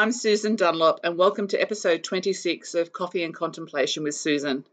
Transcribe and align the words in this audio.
I'm 0.00 0.12
Susan 0.12 0.56
Dunlop, 0.56 1.00
and 1.04 1.18
welcome 1.18 1.46
to 1.48 1.60
episode 1.60 2.02
26 2.04 2.74
of 2.74 2.90
Coffee 2.90 3.22
and 3.22 3.34
Contemplation 3.34 4.02
with 4.02 4.14
Susan. 4.14 4.64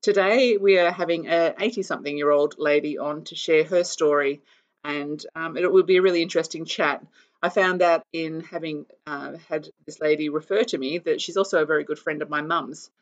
Today, 0.00 0.58
we 0.58 0.78
are 0.78 0.92
having 0.92 1.26
a 1.26 1.56
80 1.58 1.82
something 1.82 2.16
year 2.16 2.30
old 2.30 2.54
lady 2.56 2.96
on 2.96 3.24
to 3.24 3.34
share 3.34 3.64
her 3.64 3.82
story, 3.82 4.42
and 4.84 5.26
um, 5.34 5.56
it 5.56 5.72
will 5.72 5.82
be 5.82 5.96
a 5.96 6.02
really 6.02 6.22
interesting 6.22 6.66
chat. 6.66 7.04
I 7.42 7.48
found 7.48 7.82
out 7.82 8.04
in 8.12 8.42
having 8.42 8.86
uh, 9.08 9.38
had 9.48 9.68
this 9.86 10.00
lady 10.00 10.28
refer 10.28 10.62
to 10.62 10.78
me 10.78 10.98
that 10.98 11.20
she's 11.20 11.36
also 11.36 11.60
a 11.60 11.66
very 11.66 11.82
good 11.82 11.98
friend 11.98 12.22
of 12.22 12.30
my 12.30 12.40
mum's, 12.40 12.92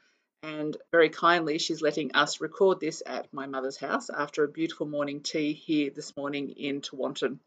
and 0.43 0.75
very 0.91 1.11
kindly, 1.11 1.59
she's 1.59 1.83
letting 1.83 2.15
us 2.15 2.41
record 2.41 2.81
this 2.81 3.03
at 3.05 3.31
my 3.31 3.47
mother's 3.47 3.77
house 3.77 4.09
after 4.09 4.43
a 4.43 4.49
beautiful 4.49 4.87
morning 4.87 5.21
tea 5.21 5.53
here 5.53 5.91
this 5.91 6.17
morning 6.17 6.49
in 6.49 6.81
Tewantin. 6.81 7.41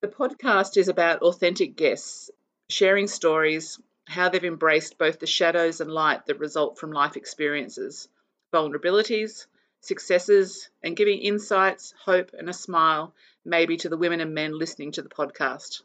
The 0.00 0.06
podcast 0.06 0.76
is 0.76 0.86
about 0.86 1.22
authentic 1.22 1.74
guests 1.74 2.30
sharing 2.68 3.06
stories, 3.06 3.78
how 4.06 4.28
they've 4.28 4.44
embraced 4.44 4.98
both 4.98 5.18
the 5.18 5.26
shadows 5.26 5.80
and 5.80 5.90
light 5.90 6.26
that 6.26 6.38
result 6.38 6.78
from 6.78 6.92
life 6.92 7.16
experiences, 7.16 8.08
vulnerabilities, 8.52 9.46
successes, 9.80 10.68
and 10.82 10.96
giving 10.96 11.20
insights, 11.20 11.94
hope, 12.04 12.32
and 12.32 12.48
a 12.48 12.52
smile, 12.52 13.14
maybe 13.44 13.76
to 13.76 13.88
the 13.88 13.96
women 13.96 14.20
and 14.20 14.34
men 14.34 14.58
listening 14.58 14.92
to 14.92 15.02
the 15.02 15.08
podcast. 15.08 15.82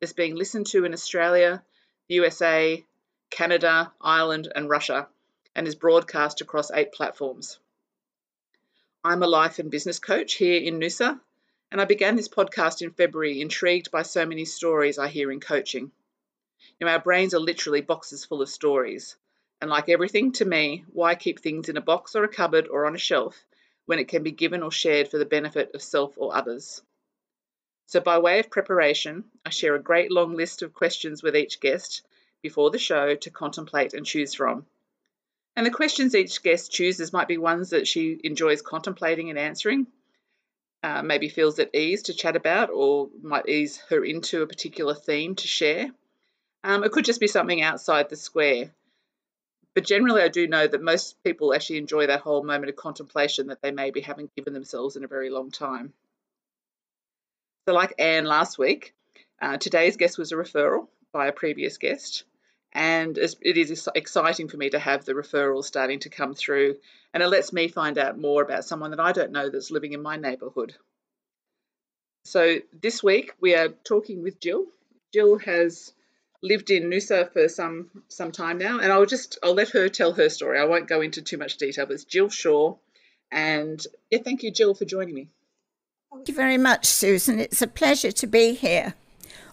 It's 0.00 0.12
being 0.12 0.34
listened 0.34 0.66
to 0.68 0.84
in 0.84 0.94
Australia, 0.94 1.62
the 2.08 2.14
USA, 2.16 2.84
Canada, 3.30 3.92
Ireland, 4.00 4.50
and 4.54 4.68
Russia, 4.68 5.08
and 5.54 5.68
is 5.68 5.74
broadcast 5.74 6.40
across 6.40 6.70
eight 6.70 6.92
platforms. 6.92 7.58
I'm 9.04 9.22
a 9.22 9.26
life 9.26 9.58
and 9.58 9.70
business 9.70 9.98
coach 9.98 10.34
here 10.34 10.60
in 10.60 10.78
Noosa, 10.78 11.20
and 11.70 11.80
I 11.80 11.84
began 11.84 12.16
this 12.16 12.28
podcast 12.28 12.80
in 12.80 12.92
February, 12.92 13.40
intrigued 13.40 13.90
by 13.90 14.02
so 14.02 14.24
many 14.24 14.46
stories 14.46 14.98
I 14.98 15.08
hear 15.08 15.30
in 15.30 15.40
coaching. 15.40 15.92
You 16.78 16.86
know, 16.86 16.92
our 16.92 17.00
brains 17.00 17.34
are 17.34 17.40
literally 17.40 17.80
boxes 17.80 18.24
full 18.24 18.42
of 18.42 18.48
stories. 18.48 19.16
And 19.60 19.70
like 19.70 19.88
everything, 19.88 20.32
to 20.32 20.44
me, 20.44 20.84
why 20.92 21.14
keep 21.14 21.40
things 21.40 21.68
in 21.68 21.76
a 21.76 21.80
box 21.80 22.14
or 22.14 22.24
a 22.24 22.28
cupboard 22.28 22.68
or 22.68 22.86
on 22.86 22.94
a 22.94 22.98
shelf 22.98 23.44
when 23.86 23.98
it 23.98 24.08
can 24.08 24.22
be 24.22 24.30
given 24.30 24.62
or 24.62 24.70
shared 24.70 25.08
for 25.08 25.18
the 25.18 25.24
benefit 25.24 25.74
of 25.74 25.82
self 25.82 26.14
or 26.16 26.34
others? 26.36 26.82
So, 27.86 28.00
by 28.00 28.18
way 28.18 28.40
of 28.40 28.50
preparation, 28.50 29.24
I 29.44 29.50
share 29.50 29.74
a 29.74 29.82
great 29.82 30.10
long 30.10 30.34
list 30.34 30.62
of 30.62 30.74
questions 30.74 31.22
with 31.22 31.36
each 31.36 31.60
guest 31.60 32.02
before 32.42 32.70
the 32.70 32.78
show 32.78 33.14
to 33.14 33.30
contemplate 33.30 33.94
and 33.94 34.04
choose 34.04 34.34
from. 34.34 34.66
And 35.56 35.64
the 35.64 35.70
questions 35.70 36.14
each 36.14 36.42
guest 36.42 36.72
chooses 36.72 37.12
might 37.12 37.28
be 37.28 37.38
ones 37.38 37.70
that 37.70 37.86
she 37.86 38.18
enjoys 38.24 38.62
contemplating 38.62 39.30
and 39.30 39.38
answering, 39.38 39.86
uh, 40.82 41.02
maybe 41.02 41.28
feels 41.28 41.58
at 41.58 41.74
ease 41.74 42.02
to 42.04 42.14
chat 42.14 42.36
about 42.36 42.70
or 42.70 43.08
might 43.22 43.48
ease 43.48 43.78
her 43.88 44.04
into 44.04 44.42
a 44.42 44.46
particular 44.46 44.94
theme 44.94 45.34
to 45.36 45.46
share. 45.46 45.90
Um, 46.64 46.82
it 46.82 46.92
could 46.92 47.04
just 47.04 47.20
be 47.20 47.28
something 47.28 47.62
outside 47.62 48.08
the 48.08 48.16
square. 48.16 48.70
But 49.74 49.84
generally, 49.84 50.22
I 50.22 50.28
do 50.28 50.48
know 50.48 50.66
that 50.66 50.82
most 50.82 51.22
people 51.22 51.54
actually 51.54 51.78
enjoy 51.78 52.06
that 52.06 52.20
whole 52.20 52.42
moment 52.42 52.70
of 52.70 52.76
contemplation 52.76 53.48
that 53.48 53.60
they 53.60 53.70
maybe 53.70 54.00
haven't 54.00 54.34
given 54.34 54.54
themselves 54.54 54.96
in 54.96 55.04
a 55.04 55.08
very 55.08 55.30
long 55.30 55.50
time. 55.50 55.92
So, 57.68 57.74
like 57.74 57.94
Anne 57.98 58.24
last 58.24 58.58
week, 58.58 58.94
uh, 59.40 59.58
today's 59.58 59.96
guest 59.96 60.16
was 60.16 60.32
a 60.32 60.36
referral 60.36 60.88
by 61.12 61.26
a 61.26 61.32
previous 61.32 61.78
guest 61.78 62.24
and 62.74 63.16
it 63.16 63.56
is 63.56 63.88
exciting 63.94 64.48
for 64.48 64.56
me 64.56 64.68
to 64.70 64.78
have 64.78 65.04
the 65.04 65.12
referrals 65.12 65.64
starting 65.64 66.00
to 66.00 66.08
come 66.08 66.34
through 66.34 66.76
and 67.12 67.22
it 67.22 67.28
lets 67.28 67.52
me 67.52 67.68
find 67.68 67.98
out 67.98 68.18
more 68.18 68.42
about 68.42 68.64
someone 68.64 68.90
that 68.90 69.00
I 69.00 69.12
don't 69.12 69.30
know 69.30 69.48
that's 69.48 69.70
living 69.70 69.92
in 69.92 70.02
my 70.02 70.16
neighbourhood. 70.16 70.74
So 72.24 72.58
this 72.80 73.02
week 73.02 73.32
we 73.40 73.54
are 73.54 73.68
talking 73.68 74.22
with 74.22 74.40
Jill. 74.40 74.64
Jill 75.12 75.38
has 75.38 75.92
lived 76.44 76.70
in 76.70 76.90
Noosa 76.90 77.32
for 77.32 77.48
some 77.48 77.90
some 78.08 78.30
time 78.30 78.58
now, 78.58 78.78
and 78.78 78.92
I'll 78.92 79.06
just 79.06 79.38
I'll 79.42 79.54
let 79.54 79.70
her 79.70 79.88
tell 79.88 80.12
her 80.12 80.28
story. 80.28 80.58
I 80.58 80.64
won't 80.64 80.86
go 80.86 81.00
into 81.00 81.22
too 81.22 81.38
much 81.38 81.56
detail, 81.56 81.86
but 81.86 81.94
it's 81.94 82.04
Jill 82.04 82.28
Shaw, 82.28 82.76
and 83.32 83.84
yeah, 84.10 84.20
thank 84.22 84.42
you, 84.42 84.52
Jill, 84.52 84.74
for 84.74 84.84
joining 84.84 85.14
me. 85.14 85.28
Thank 86.12 86.28
you 86.28 86.34
very 86.34 86.58
much, 86.58 86.86
Susan. 86.86 87.40
It's 87.40 87.62
a 87.62 87.66
pleasure 87.66 88.12
to 88.12 88.26
be 88.26 88.54
here, 88.54 88.94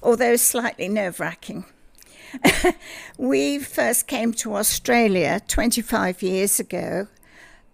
although 0.03 0.35
slightly 0.35 0.89
nerve 0.89 1.19
wracking. 1.19 1.65
we 3.17 3.59
first 3.59 4.07
came 4.07 4.33
to 4.33 4.55
Australia 4.55 5.41
25 5.47 6.21
years 6.21 6.59
ago. 6.59 7.07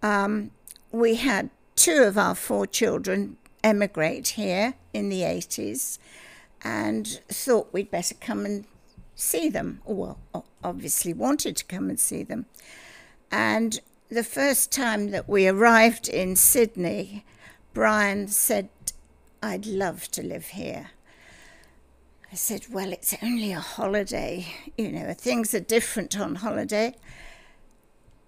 Um, 0.02 0.52
we 0.90 1.16
had 1.16 1.50
two 1.76 2.02
of 2.02 2.16
our 2.16 2.34
four 2.34 2.66
children 2.66 3.36
emigrate 3.62 4.28
here 4.28 4.74
in 4.94 5.08
the 5.10 5.20
80s 5.20 5.98
and 6.62 7.20
thought 7.28 7.72
we'd 7.72 7.90
better 7.90 8.14
come 8.14 8.44
and 8.44 8.64
see 9.18 9.48
them. 9.48 9.80
Well, 9.84 10.18
obviously 10.62 11.12
wanted 11.12 11.56
to 11.56 11.64
come 11.64 11.90
and 11.90 11.98
see 11.98 12.22
them. 12.22 12.46
And 13.30 13.80
the 14.08 14.24
first 14.24 14.72
time 14.72 15.10
that 15.10 15.28
we 15.28 15.46
arrived 15.48 16.08
in 16.08 16.36
Sydney, 16.36 17.24
Brian 17.74 18.28
said, 18.28 18.68
I'd 19.42 19.66
love 19.66 20.10
to 20.12 20.22
live 20.22 20.48
here. 20.48 20.90
I 22.30 22.34
said, 22.34 22.66
Well, 22.70 22.92
it's 22.92 23.14
only 23.22 23.52
a 23.52 23.60
holiday. 23.60 24.46
You 24.76 24.92
know, 24.92 25.14
things 25.14 25.54
are 25.54 25.60
different 25.60 26.18
on 26.18 26.36
holiday. 26.36 26.94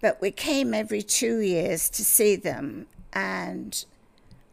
But 0.00 0.20
we 0.20 0.30
came 0.30 0.72
every 0.72 1.02
two 1.02 1.40
years 1.40 1.90
to 1.90 2.04
see 2.04 2.36
them. 2.36 2.86
And 3.12 3.84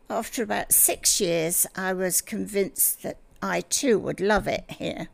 after 0.09 0.43
about 0.43 0.73
six 0.73 1.21
years, 1.21 1.65
I 1.75 1.93
was 1.93 2.21
convinced 2.21 3.03
that 3.03 3.17
I 3.41 3.61
too 3.61 3.97
would 3.99 4.19
love 4.19 4.47
it 4.47 4.65
here. 4.67 5.07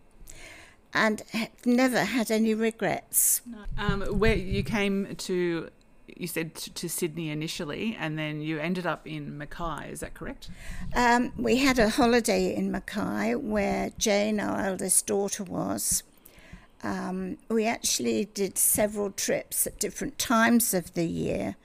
And 0.94 1.24
never 1.66 2.04
had 2.04 2.30
any 2.30 2.54
regrets. 2.54 3.42
Um, 3.78 4.02
where 4.02 4.36
you 4.36 4.64
came 4.64 5.16
to 5.16 5.70
you 6.16 6.28
said 6.28 6.56
to 6.56 6.90
Sydney 6.90 7.30
initially, 7.30 7.98
and 8.00 8.18
then 8.18 8.42
you 8.42 8.60
ended 8.60 8.86
up 8.86 9.08
in 9.08 9.38
Mackay. 9.38 9.92
Is 9.92 10.02
that 10.02 10.14
correct? 10.14 10.50
Um, 10.96 11.32
we 11.38 11.58
had 11.58 11.80
a 11.80 11.90
holiday 11.90 12.54
in 12.54 12.72
Mackay 12.72 13.36
where 13.36 13.92
Jane, 13.98 14.40
our 14.40 14.60
eldest 14.60 15.08
daughter, 15.08 15.44
was. 15.44 16.04
Um, 16.84 17.38
we 17.50 17.66
actually 17.66 18.26
did 18.26 18.58
several 18.58 19.12
trips 19.12 19.66
at 19.66 19.80
different 19.80 20.20
times 20.20 20.74
of 20.74 20.94
the 20.94 21.08
year 21.08 21.56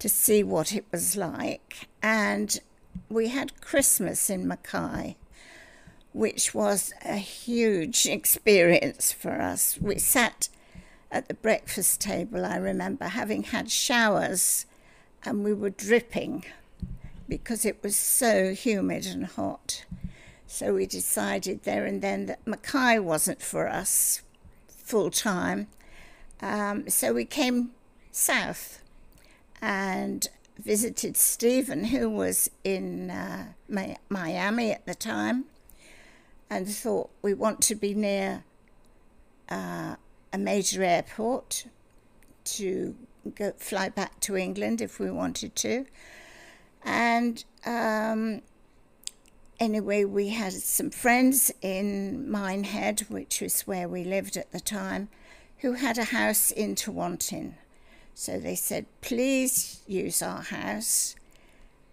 to 0.00 0.08
see 0.08 0.42
what 0.42 0.74
it 0.74 0.84
was 0.90 1.16
like, 1.16 1.88
and 2.02 2.58
we 3.08 3.28
had 3.28 3.60
Christmas 3.60 4.28
in 4.28 4.46
Mackay. 4.46 5.16
Which 6.16 6.54
was 6.54 6.94
a 7.04 7.18
huge 7.18 8.06
experience 8.06 9.12
for 9.12 9.32
us. 9.32 9.76
We 9.78 9.98
sat 9.98 10.48
at 11.10 11.28
the 11.28 11.34
breakfast 11.34 12.00
table, 12.00 12.46
I 12.46 12.56
remember 12.56 13.04
having 13.04 13.42
had 13.42 13.70
showers 13.70 14.64
and 15.26 15.44
we 15.44 15.52
were 15.52 15.68
dripping 15.68 16.46
because 17.28 17.66
it 17.66 17.82
was 17.82 17.96
so 17.96 18.54
humid 18.54 19.04
and 19.04 19.26
hot. 19.26 19.84
So 20.46 20.72
we 20.72 20.86
decided 20.86 21.64
there 21.64 21.84
and 21.84 22.00
then 22.00 22.24
that 22.26 22.46
Mackay 22.46 22.98
wasn't 22.98 23.42
for 23.42 23.68
us 23.68 24.22
full 24.68 25.10
time. 25.10 25.66
Um, 26.40 26.88
so 26.88 27.12
we 27.12 27.26
came 27.26 27.72
south 28.10 28.80
and 29.60 30.26
visited 30.58 31.18
Stephen, 31.18 31.84
who 31.84 32.08
was 32.08 32.50
in 32.64 33.10
uh, 33.10 33.48
Miami 34.08 34.70
at 34.70 34.86
the 34.86 34.94
time, 34.94 35.44
and 36.48 36.68
thought 36.68 37.10
we 37.22 37.34
want 37.34 37.60
to 37.62 37.74
be 37.74 37.94
near 37.94 38.44
uh, 39.48 39.96
a 40.32 40.38
major 40.38 40.82
airport 40.82 41.66
to 42.44 42.94
go 43.34 43.52
fly 43.56 43.88
back 43.88 44.20
to 44.20 44.36
England 44.36 44.80
if 44.80 45.00
we 45.00 45.10
wanted 45.10 45.56
to. 45.56 45.86
And 46.84 47.44
um, 47.64 48.42
anyway, 49.58 50.04
we 50.04 50.28
had 50.28 50.52
some 50.52 50.90
friends 50.90 51.52
in 51.60 52.30
Minehead, 52.30 53.06
which 53.08 53.40
was 53.40 53.62
where 53.62 53.88
we 53.88 54.04
lived 54.04 54.36
at 54.36 54.52
the 54.52 54.60
time, 54.60 55.08
who 55.58 55.72
had 55.72 55.98
a 55.98 56.04
house 56.04 56.50
in 56.50 56.74
Tewantin. 56.74 57.54
So 58.14 58.38
they 58.38 58.54
said, 58.54 58.86
please 59.00 59.82
use 59.86 60.22
our 60.22 60.42
house 60.42 61.16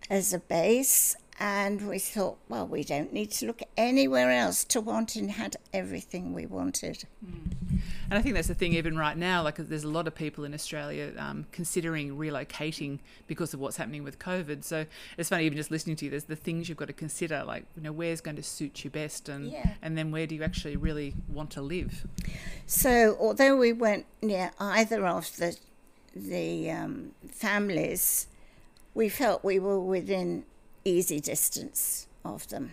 as 0.09 0.33
a 0.33 0.39
base 0.39 1.15
and 1.39 1.87
we 1.87 1.99
thought, 1.99 2.37
well, 2.47 2.67
we 2.67 2.83
don't 2.83 3.11
need 3.11 3.31
to 3.31 3.47
look 3.47 3.61
anywhere 3.75 4.31
else. 4.31 4.63
Tewantin 4.63 5.29
had 5.29 5.55
everything 5.73 6.33
we 6.33 6.45
wanted. 6.45 7.05
Mm. 7.25 7.53
And 8.09 8.19
I 8.19 8.21
think 8.21 8.35
that's 8.35 8.47
the 8.47 8.53
thing, 8.53 8.73
even 8.73 8.97
right 8.97 9.17
now, 9.17 9.41
like 9.41 9.55
there's 9.55 9.83
a 9.83 9.89
lot 9.89 10.07
of 10.07 10.13
people 10.13 10.43
in 10.43 10.53
Australia 10.53 11.13
um, 11.17 11.47
considering 11.51 12.15
relocating 12.15 12.99
because 13.25 13.53
of 13.53 13.59
what's 13.59 13.77
happening 13.77 14.03
with 14.03 14.19
COVID. 14.19 14.63
So 14.63 14.85
it's 15.17 15.29
funny, 15.29 15.45
even 15.45 15.57
just 15.57 15.71
listening 15.71 15.95
to 15.97 16.05
you, 16.05 16.11
there's 16.11 16.25
the 16.25 16.35
things 16.35 16.69
you've 16.69 16.77
got 16.77 16.87
to 16.87 16.93
consider, 16.93 17.43
like, 17.43 17.65
you 17.75 17.81
know, 17.81 17.91
where's 17.91 18.21
going 18.21 18.35
to 18.35 18.43
suit 18.43 18.83
you 18.83 18.91
best 18.91 19.29
and, 19.29 19.51
yeah. 19.51 19.73
and 19.81 19.97
then 19.97 20.11
where 20.11 20.27
do 20.27 20.35
you 20.35 20.43
actually 20.43 20.75
really 20.75 21.15
want 21.27 21.49
to 21.51 21.61
live? 21.61 22.05
So 22.67 23.17
although 23.19 23.57
we 23.57 23.73
went 23.73 24.05
near 24.21 24.51
either 24.59 25.05
of 25.07 25.35
the, 25.37 25.57
the 26.15 26.69
um, 26.69 27.11
families, 27.31 28.27
we 28.93 29.09
felt 29.09 29.43
we 29.43 29.57
were 29.57 29.79
within 29.79 30.45
easy 30.85 31.19
distance 31.19 32.07
of 32.23 32.47
them. 32.49 32.71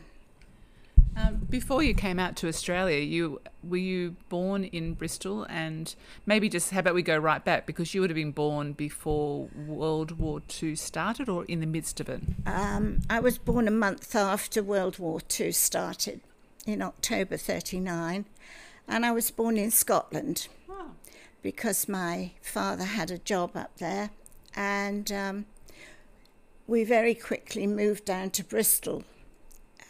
Um, 1.17 1.47
before 1.51 1.83
you 1.83 1.93
came 1.93 2.19
out 2.19 2.37
to 2.37 2.49
Australia, 2.49 3.01
you 3.01 3.41
were 3.65 3.77
you 3.77 4.17
born 4.29 4.65
in 4.65 4.95
Bristol, 4.95 5.45
and 5.45 5.95
maybe 6.25 6.49
just 6.49 6.71
how 6.71 6.81
about 6.81 6.95
we 6.95 7.03
go 7.03 7.19
right 7.19 7.45
back 7.45 7.67
because 7.67 7.95
you 7.95 8.01
would 8.01 8.11
have 8.11 8.17
been 8.17 8.31
born 8.31 8.73
before 8.73 9.49
World 9.67 10.19
War 10.19 10.41
II 10.62 10.77
started, 10.77 11.29
or 11.29 11.45
in 11.47 11.61
the 11.61 11.67
midst 11.67 12.01
of 12.01 12.09
it. 12.09 12.23
Um, 12.47 13.01
I 13.11 13.19
was 13.19 13.39
born 13.39 13.67
a 13.67 13.73
month 13.73 14.15
after 14.15 14.62
World 14.62 14.99
War 14.99 15.21
II 15.39 15.51
started, 15.53 16.21
in 16.65 16.81
October 16.81 17.37
'39, 17.37 18.25
and 18.87 19.07
I 19.07 19.11
was 19.11 19.31
born 19.33 19.57
in 19.57 19.73
Scotland 19.73 20.47
oh. 20.69 20.93
because 21.43 21.89
my 21.89 22.33
father 22.41 22.85
had 22.85 23.11
a 23.11 23.19
job 23.19 23.57
up 23.57 23.79
there, 23.79 24.11
and 24.55 25.11
um, 25.11 25.47
we 26.71 26.85
very 26.85 27.17
quickly 27.17 27.67
moved 27.67 28.05
down 28.05 28.31
to 28.31 28.45
Bristol 28.45 29.03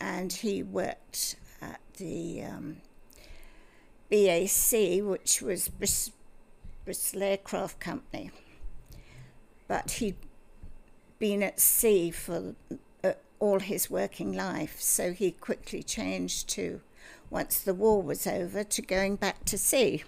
and 0.00 0.32
he 0.32 0.62
worked 0.62 1.36
at 1.60 1.78
the 1.98 2.42
um, 2.42 2.78
BAC, 4.10 5.02
which 5.02 5.42
was 5.42 5.68
Bris- 5.68 6.10
Bristol 6.86 7.22
Aircraft 7.22 7.80
Company. 7.80 8.30
But 9.68 9.90
he'd 9.90 10.16
been 11.18 11.42
at 11.42 11.60
sea 11.60 12.10
for 12.10 12.54
uh, 13.04 13.12
all 13.38 13.58
his 13.58 13.90
working 13.90 14.32
life, 14.32 14.80
so 14.80 15.12
he 15.12 15.32
quickly 15.32 15.82
changed 15.82 16.48
to, 16.48 16.80
once 17.28 17.60
the 17.60 17.74
war 17.74 18.00
was 18.00 18.26
over, 18.26 18.64
to 18.64 18.80
going 18.80 19.16
back 19.16 19.44
to 19.44 19.58
sea. 19.58 20.02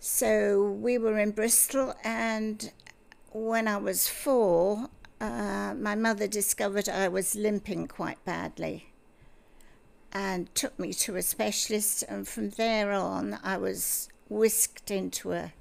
So 0.00 0.72
we 0.72 0.98
were 0.98 1.20
in 1.20 1.30
Bristol, 1.30 1.94
and 2.02 2.72
when 3.30 3.68
I 3.68 3.76
was 3.76 4.08
four, 4.08 4.88
uh, 5.20 5.74
my 5.78 5.94
mother 5.94 6.26
discovered 6.26 6.88
I 6.88 7.08
was 7.08 7.34
limping 7.34 7.88
quite 7.88 8.24
badly 8.24 8.86
and 10.12 10.52
took 10.54 10.78
me 10.78 10.92
to 10.94 11.16
a 11.16 11.22
specialist. 11.22 12.04
And 12.08 12.26
from 12.26 12.50
there 12.50 12.92
on, 12.92 13.38
I 13.42 13.58
was 13.58 14.08
whisked 14.28 14.90
into 14.90 15.32
a, 15.32 15.52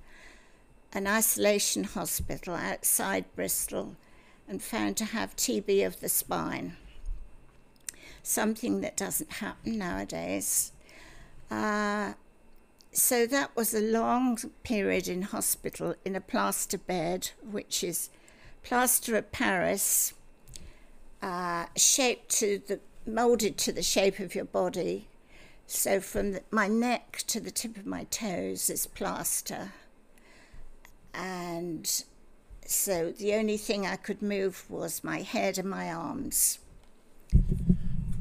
an 0.93 1.07
isolation 1.07 1.83
hospital 1.83 2.55
outside 2.55 3.25
Bristol 3.35 3.95
and 4.47 4.63
found 4.63 4.97
to 4.97 5.05
have 5.05 5.35
TB 5.35 5.85
of 5.85 5.99
the 5.99 6.09
spine, 6.09 6.75
something 8.23 8.81
that 8.81 8.97
doesn't 8.97 9.33
happen 9.33 9.77
nowadays. 9.77 10.71
Uh, 11.51 12.13
so 12.91 13.27
that 13.27 13.55
was 13.55 13.73
a 13.73 13.81
long 13.81 14.37
period 14.63 15.07
in 15.07 15.21
hospital 15.21 15.95
in 16.03 16.15
a 16.15 16.21
plaster 16.21 16.77
bed, 16.77 17.31
which 17.43 17.83
is 17.83 18.09
plaster 18.63 19.15
of 19.15 19.31
Paris, 19.31 20.13
uh, 21.21 21.65
shaped 21.75 22.29
to 22.29 22.61
the 22.67 22.79
molded 23.05 23.57
to 23.57 23.71
the 23.71 23.81
shape 23.81 24.19
of 24.19 24.35
your 24.35 24.45
body. 24.45 25.07
So 25.67 25.99
from 25.99 26.33
the, 26.33 26.43
my 26.51 26.67
neck 26.67 27.23
to 27.27 27.39
the 27.39 27.51
tip 27.51 27.77
of 27.77 27.85
my 27.85 28.05
toes 28.05 28.69
is 28.69 28.87
plaster, 28.87 29.73
and 31.13 32.03
so 32.65 33.11
the 33.11 33.33
only 33.33 33.57
thing 33.57 33.85
I 33.85 33.95
could 33.95 34.21
move 34.21 34.65
was 34.69 35.03
my 35.03 35.21
head 35.21 35.57
and 35.57 35.69
my 35.69 35.91
arms. 35.91 36.59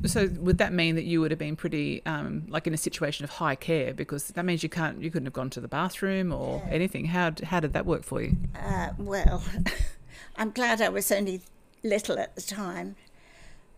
So 0.07 0.29
would 0.29 0.59
that 0.59 0.73
mean 0.73 0.95
that 0.95 1.05
you 1.05 1.21
would 1.21 1.31
have 1.31 1.39
been 1.39 1.57
pretty 1.57 2.05
um, 2.07 2.45
like 2.49 2.67
in 2.67 2.75
a 2.75 2.79
situation 2.79 3.25
of 3.25 3.31
high 3.31 3.57
care 3.57 3.93
because 3.93 4.29
that 4.29 4.45
means 4.45 4.63
you 4.63 4.69
can't 4.69 5.03
you 5.03 5.11
couldn't 5.11 5.27
have 5.27 5.33
gone 5.33 5.51
to 5.51 5.61
the 5.61 5.69
bathroom 5.69 6.33
or 6.33 6.63
yeah. 6.65 6.75
anything. 6.75 7.07
How 7.07 7.33
how 7.43 7.61
did 7.61 7.73
that 7.73 7.85
work 7.85 8.05
for 8.05 8.23
you? 8.23 8.37
Uh, 8.55 8.91
well. 8.99 9.43
I'm 10.37 10.51
glad 10.51 10.81
I 10.81 10.89
was 10.89 11.11
only 11.11 11.43
little 11.83 12.19
at 12.19 12.35
the 12.35 12.43
time, 12.43 12.97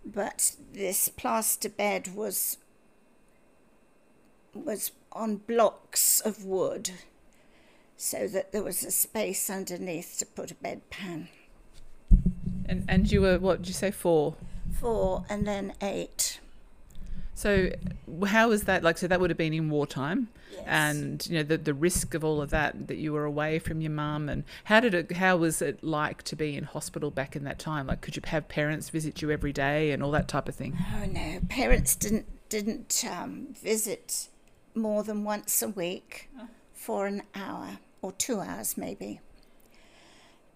but 0.05 0.57
this 0.73 1.09
plaster 1.09 1.69
bed 1.69 2.15
was 2.15 2.57
was 4.55 4.93
on 5.13 5.37
blocks 5.37 6.21
of 6.21 6.45
wood 6.45 6.91
so 7.97 8.27
that 8.27 8.51
there 8.51 8.63
was 8.63 8.83
a 8.83 8.91
space 8.91 9.49
underneath 9.51 10.17
to 10.19 10.27
put 10.27 10.51
a 10.51 10.55
bedpan. 10.55 11.29
And 12.67 12.85
and 12.89 13.11
you 13.11 13.21
were 13.21 13.39
what 13.39 13.59
did 13.59 13.69
you 13.69 13.75
say 13.75 13.91
four? 13.91 14.37
Four 14.73 15.25
and 15.29 15.47
then 15.47 15.75
eight. 15.83 16.41
So 17.41 17.71
how 18.27 18.51
was 18.51 18.65
that 18.65 18.83
like? 18.83 18.99
So 18.99 19.07
that 19.07 19.19
would 19.19 19.31
have 19.31 19.39
been 19.39 19.55
in 19.55 19.71
wartime, 19.71 20.29
yes. 20.53 20.63
and 20.67 21.27
you 21.27 21.39
know 21.39 21.43
the 21.43 21.57
the 21.57 21.73
risk 21.73 22.13
of 22.13 22.23
all 22.23 22.43
of 22.43 22.51
that 22.51 22.89
that 22.89 22.99
you 22.99 23.15
were 23.15 23.25
away 23.25 23.59
from 23.59 23.81
your 23.81 23.93
mum, 23.93 24.29
and 24.29 24.45
how 24.65 24.81
did 24.81 24.93
it? 24.93 25.13
How 25.13 25.39
was 25.39 25.63
it 25.63 25.83
like 25.83 26.23
to 26.25 26.37
be 26.37 26.55
in 26.55 26.65
hospital 26.65 27.11
back 27.11 27.35
in 27.35 27.45
that 27.45 27.59
time? 27.59 27.87
Like, 27.87 28.03
could 28.03 28.15
you 28.15 28.21
have 28.27 28.47
parents 28.49 28.91
visit 28.91 29.23
you 29.23 29.31
every 29.31 29.55
day 29.55 29.91
and 29.91 30.03
all 30.03 30.11
that 30.11 30.29
type 30.29 30.51
of 30.51 30.55
thing? 30.55 30.77
Oh 30.95 31.07
no, 31.07 31.41
parents 31.49 31.97
didn't 31.97 32.27
didn't 32.51 33.07
um, 33.11 33.55
visit 33.55 34.29
more 34.75 35.03
than 35.03 35.25
once 35.25 35.63
a 35.63 35.69
week 35.71 36.29
oh. 36.39 36.47
for 36.75 37.07
an 37.07 37.23
hour 37.35 37.79
or 38.03 38.13
two 38.13 38.41
hours 38.41 38.77
maybe. 38.77 39.21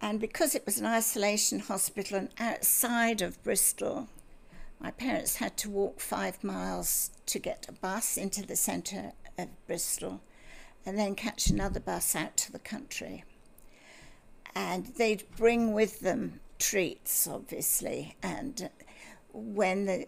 And 0.02 0.20
because 0.20 0.54
it 0.54 0.66
was 0.66 0.78
an 0.78 0.84
isolation 0.84 1.60
hospital 1.60 2.18
and 2.18 2.28
outside 2.38 3.22
of 3.22 3.42
Bristol, 3.42 4.08
my 4.84 4.90
parents 4.90 5.36
had 5.36 5.56
to 5.56 5.70
walk 5.70 5.98
five 5.98 6.44
miles 6.44 7.10
to 7.24 7.38
get 7.38 7.64
a 7.70 7.72
bus 7.72 8.18
into 8.18 8.44
the 8.44 8.54
centre 8.54 9.12
of 9.38 9.48
Bristol 9.66 10.20
and 10.84 10.98
then 10.98 11.14
catch 11.14 11.46
another 11.46 11.80
bus 11.80 12.14
out 12.14 12.36
to 12.36 12.52
the 12.52 12.58
country. 12.58 13.24
And 14.54 14.88
they'd 14.98 15.24
bring 15.38 15.72
with 15.72 16.00
them 16.00 16.40
treats, 16.58 17.26
obviously. 17.26 18.16
And 18.22 18.68
when 19.32 19.86
the, 19.86 20.06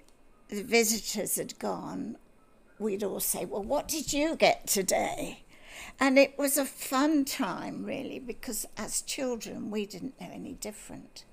the 0.50 0.62
visitors 0.62 1.36
had 1.36 1.58
gone, 1.58 2.18
we'd 2.78 3.02
all 3.02 3.20
say, 3.20 3.46
Well, 3.46 3.62
what 3.62 3.88
did 3.88 4.12
you 4.12 4.36
get 4.36 4.66
today? 4.66 5.44
And 5.98 6.18
it 6.18 6.36
was 6.36 6.58
a 6.58 6.66
fun 6.66 7.24
time, 7.24 7.82
really, 7.86 8.18
because 8.18 8.66
as 8.76 9.00
children, 9.00 9.70
we 9.70 9.86
didn't 9.86 10.20
know 10.20 10.28
any 10.30 10.52
different 10.52 11.24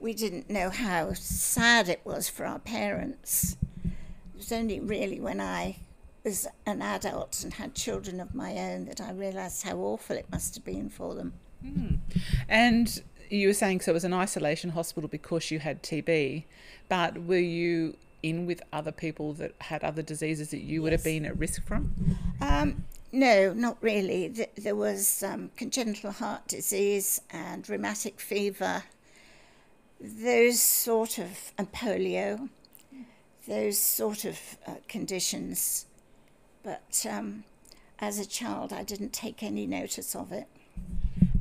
we 0.00 0.14
didn't 0.14 0.48
know 0.48 0.70
how 0.70 1.12
sad 1.14 1.88
it 1.88 2.00
was 2.04 2.28
for 2.28 2.46
our 2.46 2.58
parents. 2.58 3.56
It 3.84 4.36
was 4.36 4.52
only 4.52 4.80
really 4.80 5.20
when 5.20 5.40
I 5.40 5.78
was 6.24 6.46
an 6.66 6.82
adult 6.82 7.42
and 7.42 7.54
had 7.54 7.74
children 7.74 8.20
of 8.20 8.34
my 8.34 8.52
own 8.56 8.84
that 8.86 9.00
I 9.00 9.12
realised 9.12 9.64
how 9.64 9.76
awful 9.78 10.16
it 10.16 10.26
must 10.30 10.54
have 10.54 10.64
been 10.64 10.88
for 10.88 11.14
them. 11.14 11.32
Mm. 11.64 11.98
And 12.48 13.02
you 13.30 13.48
were 13.48 13.54
saying 13.54 13.80
so 13.80 13.92
it 13.92 13.94
was 13.94 14.04
an 14.04 14.14
isolation 14.14 14.70
hospital 14.70 15.08
because 15.08 15.50
you 15.50 15.58
had 15.58 15.82
TB, 15.82 16.44
but 16.88 17.22
were 17.24 17.36
you 17.36 17.96
in 18.22 18.46
with 18.46 18.62
other 18.72 18.92
people 18.92 19.32
that 19.34 19.54
had 19.60 19.84
other 19.84 20.02
diseases 20.02 20.50
that 20.50 20.60
you 20.60 20.80
yes. 20.80 20.82
would 20.82 20.92
have 20.92 21.04
been 21.04 21.24
at 21.24 21.38
risk 21.38 21.64
from? 21.66 21.94
Um, 22.40 22.84
no, 23.12 23.52
not 23.52 23.78
really. 23.80 24.28
There 24.56 24.76
was 24.76 25.22
um, 25.22 25.50
congenital 25.56 26.12
heart 26.12 26.46
disease 26.48 27.20
and 27.30 27.68
rheumatic 27.68 28.20
fever 28.20 28.82
those 30.00 30.60
sort 30.60 31.18
of, 31.18 31.52
and 31.58 31.70
polio, 31.72 32.48
those 33.46 33.78
sort 33.78 34.24
of 34.24 34.38
uh, 34.66 34.74
conditions. 34.88 35.86
But 36.62 37.06
um, 37.08 37.44
as 37.98 38.18
a 38.18 38.26
child, 38.26 38.72
I 38.72 38.82
didn't 38.82 39.12
take 39.12 39.42
any 39.42 39.66
notice 39.66 40.14
of 40.14 40.32
it. 40.32 40.46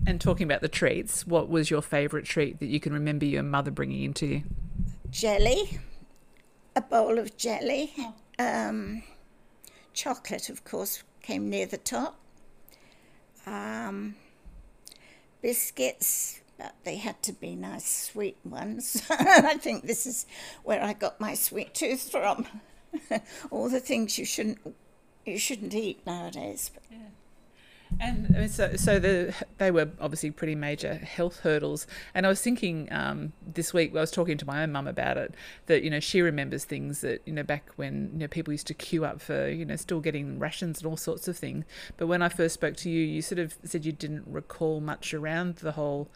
And 0.05 0.21
talking 0.21 0.45
about 0.45 0.61
the 0.61 0.69
treats, 0.69 1.27
what 1.27 1.49
was 1.49 1.69
your 1.69 1.81
favourite 1.81 2.25
treat 2.25 2.59
that 2.59 2.67
you 2.67 2.79
can 2.79 2.93
remember 2.93 3.25
your 3.25 3.43
mother 3.43 3.71
bringing 3.71 4.03
into 4.03 4.25
you? 4.25 4.43
Jelly, 5.09 5.79
a 6.75 6.81
bowl 6.81 7.19
of 7.19 7.35
jelly. 7.37 7.93
Um, 8.39 9.03
chocolate, 9.93 10.49
of 10.49 10.63
course, 10.63 11.03
came 11.21 11.49
near 11.49 11.65
the 11.65 11.77
top. 11.77 12.17
Um, 13.45 14.15
biscuits, 15.41 16.41
but 16.57 16.75
they 16.83 16.97
had 16.97 17.21
to 17.23 17.33
be 17.33 17.55
nice 17.55 18.09
sweet 18.09 18.37
ones. 18.43 19.03
I 19.09 19.57
think 19.57 19.85
this 19.85 20.05
is 20.05 20.25
where 20.63 20.83
I 20.83 20.93
got 20.93 21.19
my 21.19 21.33
sweet 21.33 21.73
tooth 21.73 22.09
from. 22.09 22.47
All 23.51 23.69
the 23.69 23.79
things 23.79 24.17
you 24.17 24.25
shouldn't 24.25 24.59
you 25.25 25.37
shouldn't 25.37 25.73
eat 25.73 26.05
nowadays. 26.05 26.71
Yeah. 26.89 26.97
And 27.99 28.51
so, 28.51 28.75
so 28.75 28.99
the, 28.99 29.33
they 29.57 29.71
were 29.71 29.89
obviously 29.99 30.31
pretty 30.31 30.55
major 30.55 30.95
health 30.95 31.39
hurdles. 31.39 31.87
And 32.13 32.25
I 32.25 32.29
was 32.29 32.41
thinking 32.41 32.87
um, 32.91 33.33
this 33.45 33.73
week, 33.73 33.95
I 33.95 34.01
was 34.01 34.11
talking 34.11 34.37
to 34.37 34.45
my 34.45 34.63
own 34.63 34.71
mum 34.71 34.87
about 34.87 35.17
it, 35.17 35.33
that, 35.67 35.83
you 35.83 35.89
know, 35.89 35.99
she 35.99 36.21
remembers 36.21 36.65
things 36.65 37.01
that, 37.01 37.21
you 37.25 37.33
know, 37.33 37.43
back 37.43 37.69
when, 37.75 38.09
you 38.13 38.19
know, 38.19 38.27
people 38.27 38.53
used 38.53 38.67
to 38.67 38.73
queue 38.73 39.05
up 39.05 39.21
for, 39.21 39.49
you 39.49 39.65
know, 39.65 39.75
still 39.75 39.99
getting 39.99 40.37
rations 40.37 40.79
and 40.79 40.87
all 40.87 40.97
sorts 40.97 41.27
of 41.27 41.37
things. 41.37 41.65
But 41.95 42.07
when 42.07 42.21
I 42.21 42.29
first 42.29 42.53
spoke 42.55 42.75
to 42.77 42.89
you, 42.89 43.03
you 43.03 43.21
sort 43.21 43.39
of 43.39 43.55
said 43.63 43.85
you 43.85 43.93
didn't 43.93 44.25
recall 44.27 44.79
much 44.81 45.13
around 45.13 45.57
the 45.57 45.73
whole 45.73 46.09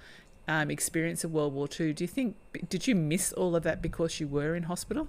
um, 0.52 0.70
experience 0.70 1.24
of 1.24 1.32
World 1.32 1.54
War 1.54 1.68
II. 1.80 1.94
Do 1.94 2.04
you 2.04 2.08
think 2.08 2.36
did 2.68 2.86
you 2.86 2.94
miss 2.94 3.32
all 3.32 3.56
of 3.56 3.64
that 3.64 3.82
because 3.82 4.20
you 4.20 4.28
were 4.28 4.54
in 4.54 4.64
hospital? 4.64 5.08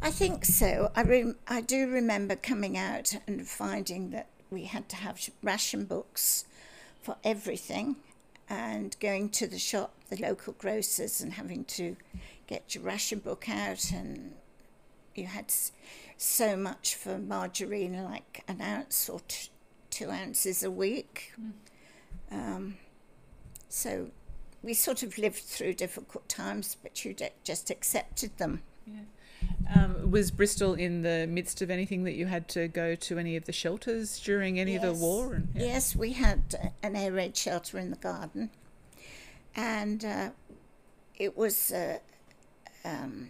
I 0.00 0.12
think 0.12 0.44
so. 0.44 0.92
I 0.94 1.02
re- 1.02 1.34
I 1.48 1.60
do 1.60 1.88
remember 1.88 2.36
coming 2.36 2.78
out 2.78 3.12
and 3.26 3.46
finding 3.48 4.10
that 4.10 4.28
we 4.48 4.64
had 4.64 4.88
to 4.90 4.96
have 4.96 5.28
ration 5.42 5.86
books 5.86 6.44
for 7.02 7.16
everything, 7.24 7.96
and 8.48 8.96
going 9.00 9.28
to 9.30 9.48
the 9.48 9.58
shop, 9.58 9.92
the 10.08 10.16
local 10.16 10.52
grocers, 10.52 11.20
and 11.20 11.32
having 11.32 11.64
to 11.64 11.96
get 12.46 12.74
your 12.76 12.84
ration 12.84 13.18
book 13.18 13.48
out, 13.48 13.90
and 13.90 14.34
you 15.16 15.26
had 15.26 15.52
so 16.16 16.56
much 16.56 16.94
for 16.94 17.18
margarine, 17.18 18.04
like 18.04 18.44
an 18.46 18.60
ounce 18.60 19.08
or 19.08 19.20
t- 19.26 19.50
two 19.90 20.10
ounces 20.10 20.62
a 20.62 20.70
week. 20.70 21.32
Mm. 21.40 21.52
Um, 22.30 22.76
so 23.68 24.10
we 24.62 24.74
sort 24.74 25.02
of 25.02 25.18
lived 25.18 25.36
through 25.36 25.74
difficult 25.74 26.28
times, 26.28 26.76
but 26.82 27.04
you 27.04 27.14
just 27.44 27.70
accepted 27.70 28.36
them. 28.38 28.62
Yeah. 28.86 29.00
Um, 29.74 30.10
was 30.10 30.30
Bristol 30.30 30.74
in 30.74 31.02
the 31.02 31.26
midst 31.28 31.60
of 31.60 31.70
anything 31.70 32.04
that 32.04 32.14
you 32.14 32.26
had 32.26 32.48
to 32.48 32.68
go 32.68 32.94
to 32.94 33.18
any 33.18 33.36
of 33.36 33.44
the 33.44 33.52
shelters 33.52 34.20
during 34.20 34.58
any 34.58 34.74
yes. 34.74 34.84
of 34.84 34.94
the 34.94 35.04
war? 35.04 35.34
And, 35.34 35.48
yeah. 35.54 35.66
Yes, 35.66 35.96
we 35.96 36.12
had 36.12 36.74
an 36.82 36.96
air 36.96 37.12
raid 37.12 37.36
shelter 37.36 37.78
in 37.78 37.90
the 37.90 37.96
garden, 37.96 38.50
and 39.54 40.04
uh, 40.04 40.30
it 41.16 41.36
was 41.36 41.72
uh, 41.72 41.98
um, 42.84 43.28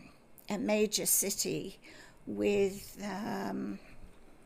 a 0.49 0.59
major 0.59 1.07
city 1.07 1.79
with 2.27 3.03
um, 3.05 3.79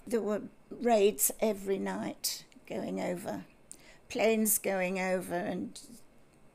there 0.06 0.20
were 0.20 0.42
raids 0.70 1.30
every 1.40 1.78
night 1.78 2.44
going 2.68 3.00
over, 3.00 3.44
planes 4.08 4.58
going 4.58 5.00
over, 5.00 5.34
and 5.34 5.80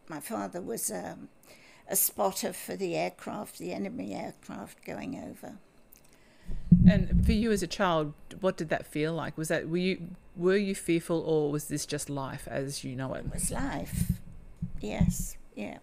my 0.09 0.19
father 0.19 0.61
was 0.61 0.91
um, 0.91 1.29
a 1.89 1.95
spotter 1.95 2.53
for 2.53 2.75
the 2.75 2.95
aircraft, 2.95 3.57
the 3.57 3.73
enemy 3.73 4.13
aircraft 4.13 4.83
going 4.85 5.17
over. 5.17 5.55
And 6.89 7.25
for 7.25 7.31
you 7.31 7.51
as 7.51 7.63
a 7.63 7.67
child, 7.67 8.13
what 8.39 8.57
did 8.57 8.69
that 8.69 8.85
feel 8.85 9.13
like? 9.13 9.37
Was 9.37 9.47
that 9.47 9.67
were 9.69 9.77
you 9.77 10.15
were 10.35 10.57
you 10.57 10.75
fearful, 10.75 11.21
or 11.21 11.51
was 11.51 11.65
this 11.65 11.85
just 11.85 12.09
life 12.09 12.47
as 12.49 12.83
you 12.83 12.95
know 12.95 13.13
it? 13.13 13.25
It 13.25 13.33
was 13.33 13.51
life. 13.51 14.11
Yes. 14.81 15.37
Yeah. 15.55 15.79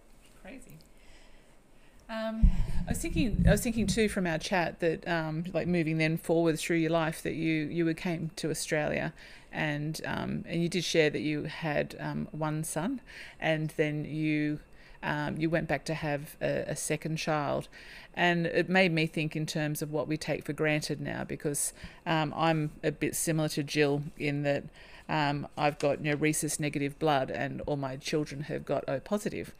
Um, 2.13 2.49
I 2.85 2.91
was 2.91 2.99
thinking, 2.99 3.43
I 3.47 3.51
was 3.51 3.61
thinking 3.61 3.87
too 3.87 4.07
from 4.07 4.27
our 4.27 4.37
chat 4.37 4.79
that, 4.81 5.07
um, 5.07 5.45
like 5.53 5.67
moving 5.67 5.97
then 5.97 6.17
forward 6.17 6.59
through 6.59 6.77
your 6.77 6.91
life, 6.91 7.23
that 7.23 7.33
you 7.33 7.65
you 7.65 7.91
came 7.93 8.29
to 8.35 8.51
Australia, 8.51 9.13
and 9.51 9.99
um, 10.05 10.43
and 10.47 10.61
you 10.61 10.69
did 10.69 10.83
share 10.83 11.09
that 11.09 11.21
you 11.21 11.43
had 11.43 11.95
um, 11.99 12.27
one 12.31 12.63
son, 12.63 13.01
and 13.39 13.73
then 13.77 14.05
you 14.05 14.59
um, 15.01 15.37
you 15.37 15.49
went 15.49 15.67
back 15.67 15.85
to 15.85 15.93
have 15.93 16.35
a, 16.41 16.65
a, 16.67 16.75
second 16.75 17.17
child. 17.17 17.67
And 18.13 18.45
it 18.45 18.69
made 18.69 18.93
me 18.93 19.05
think 19.05 19.35
in 19.35 19.45
terms 19.45 19.81
of 19.81 19.91
what 19.91 20.07
we 20.07 20.15
take 20.15 20.45
for 20.45 20.53
granted 20.53 21.01
now, 21.01 21.23
because 21.23 21.73
um, 22.05 22.33
I'm 22.37 22.71
a 22.83 22.91
bit 22.91 23.15
similar 23.15 23.49
to 23.49 23.63
Jill 23.63 24.03
in 24.17 24.43
that 24.43 24.63
I've 25.09 25.79
got 25.79 26.03
you 26.03 26.11
know, 26.11 26.17
rhesus 26.17 26.59
negative 26.59 26.97
blood, 26.99 27.31
and 27.31 27.61
all 27.61 27.75
my 27.75 27.97
children 27.97 28.43
have 28.43 28.65
got 28.65 28.83
O 28.87 28.99
positive. 28.99 29.53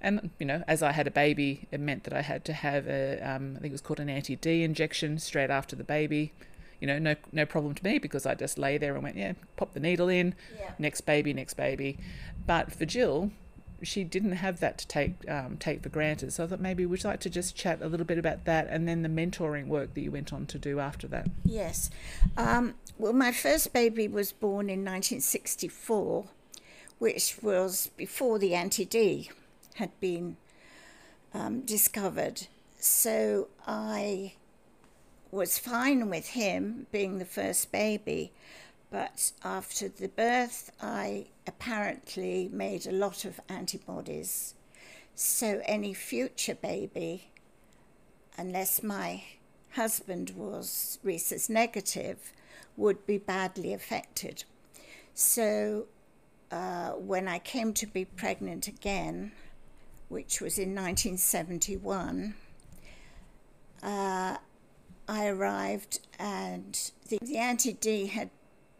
And 0.00 0.30
you 0.38 0.46
know, 0.46 0.62
as 0.68 0.82
I 0.82 0.92
had 0.92 1.06
a 1.06 1.10
baby, 1.10 1.66
it 1.72 1.80
meant 1.80 2.04
that 2.04 2.12
I 2.12 2.22
had 2.22 2.44
to 2.46 2.52
have 2.52 2.86
a, 2.86 3.20
um, 3.20 3.54
I 3.56 3.60
think 3.60 3.72
it 3.72 3.74
was 3.74 3.80
called 3.80 4.00
an 4.00 4.08
anti-D 4.08 4.62
injection 4.62 5.18
straight 5.18 5.50
after 5.50 5.74
the 5.74 5.84
baby. 5.84 6.32
You 6.80 6.86
know, 6.86 6.98
no 6.98 7.16
no 7.32 7.44
problem 7.44 7.74
to 7.74 7.84
me 7.84 7.98
because 7.98 8.24
I 8.24 8.34
just 8.34 8.58
lay 8.58 8.78
there 8.78 8.94
and 8.94 9.02
went, 9.02 9.16
yeah, 9.16 9.32
pop 9.56 9.74
the 9.74 9.80
needle 9.80 10.08
in, 10.08 10.34
yeah. 10.58 10.70
next 10.78 11.00
baby, 11.02 11.32
next 11.32 11.54
baby. 11.54 11.98
But 12.46 12.72
for 12.72 12.84
Jill, 12.86 13.32
she 13.82 14.04
didn't 14.04 14.32
have 14.32 14.60
that 14.60 14.78
to 14.78 14.86
take 14.86 15.28
um, 15.28 15.56
take 15.56 15.82
for 15.82 15.88
granted. 15.88 16.32
So 16.32 16.44
I 16.44 16.46
thought 16.46 16.60
maybe 16.60 16.86
we'd 16.86 17.04
like 17.04 17.18
to 17.20 17.30
just 17.30 17.56
chat 17.56 17.82
a 17.82 17.88
little 17.88 18.06
bit 18.06 18.18
about 18.18 18.44
that, 18.44 18.68
and 18.70 18.86
then 18.86 19.02
the 19.02 19.08
mentoring 19.08 19.66
work 19.66 19.94
that 19.94 20.00
you 20.00 20.12
went 20.12 20.32
on 20.32 20.46
to 20.46 20.58
do 20.58 20.78
after 20.78 21.08
that. 21.08 21.28
Yes, 21.44 21.90
um, 22.36 22.74
well, 22.98 23.12
my 23.12 23.32
first 23.32 23.72
baby 23.72 24.06
was 24.06 24.30
born 24.30 24.70
in 24.70 24.84
1964, 24.84 26.26
which 27.00 27.36
was 27.42 27.90
before 27.96 28.38
the 28.38 28.54
anti-D 28.54 29.30
had 29.78 29.98
been 30.00 30.36
um, 31.34 31.62
discovered. 31.62 32.46
So 32.78 33.48
I 33.66 34.34
was 35.30 35.58
fine 35.58 36.08
with 36.08 36.28
him 36.28 36.86
being 36.92 37.18
the 37.18 37.24
first 37.24 37.72
baby, 37.72 38.32
but 38.90 39.32
after 39.44 39.88
the 39.88 40.08
birth, 40.08 40.70
I 40.80 41.26
apparently 41.46 42.48
made 42.52 42.86
a 42.86 42.92
lot 42.92 43.24
of 43.24 43.40
antibodies. 43.48 44.54
So 45.14 45.60
any 45.64 45.94
future 45.94 46.54
baby, 46.54 47.30
unless 48.36 48.82
my 48.82 49.24
husband 49.72 50.30
was 50.36 50.98
rhesus 51.02 51.48
negative, 51.48 52.32
would 52.76 53.06
be 53.06 53.18
badly 53.18 53.74
affected. 53.74 54.44
So 55.14 55.86
uh, 56.50 56.90
when 56.92 57.28
I 57.28 57.40
came 57.40 57.72
to 57.74 57.86
be 57.86 58.04
pregnant 58.04 58.68
again, 58.68 59.32
which 60.08 60.40
was 60.40 60.58
in 60.58 60.74
1971, 60.74 62.34
uh, 63.82 64.36
I 65.08 65.26
arrived 65.26 66.00
and 66.18 66.90
the, 67.08 67.18
the 67.22 67.38
anti 67.38 67.72
D 67.72 68.06
had 68.06 68.30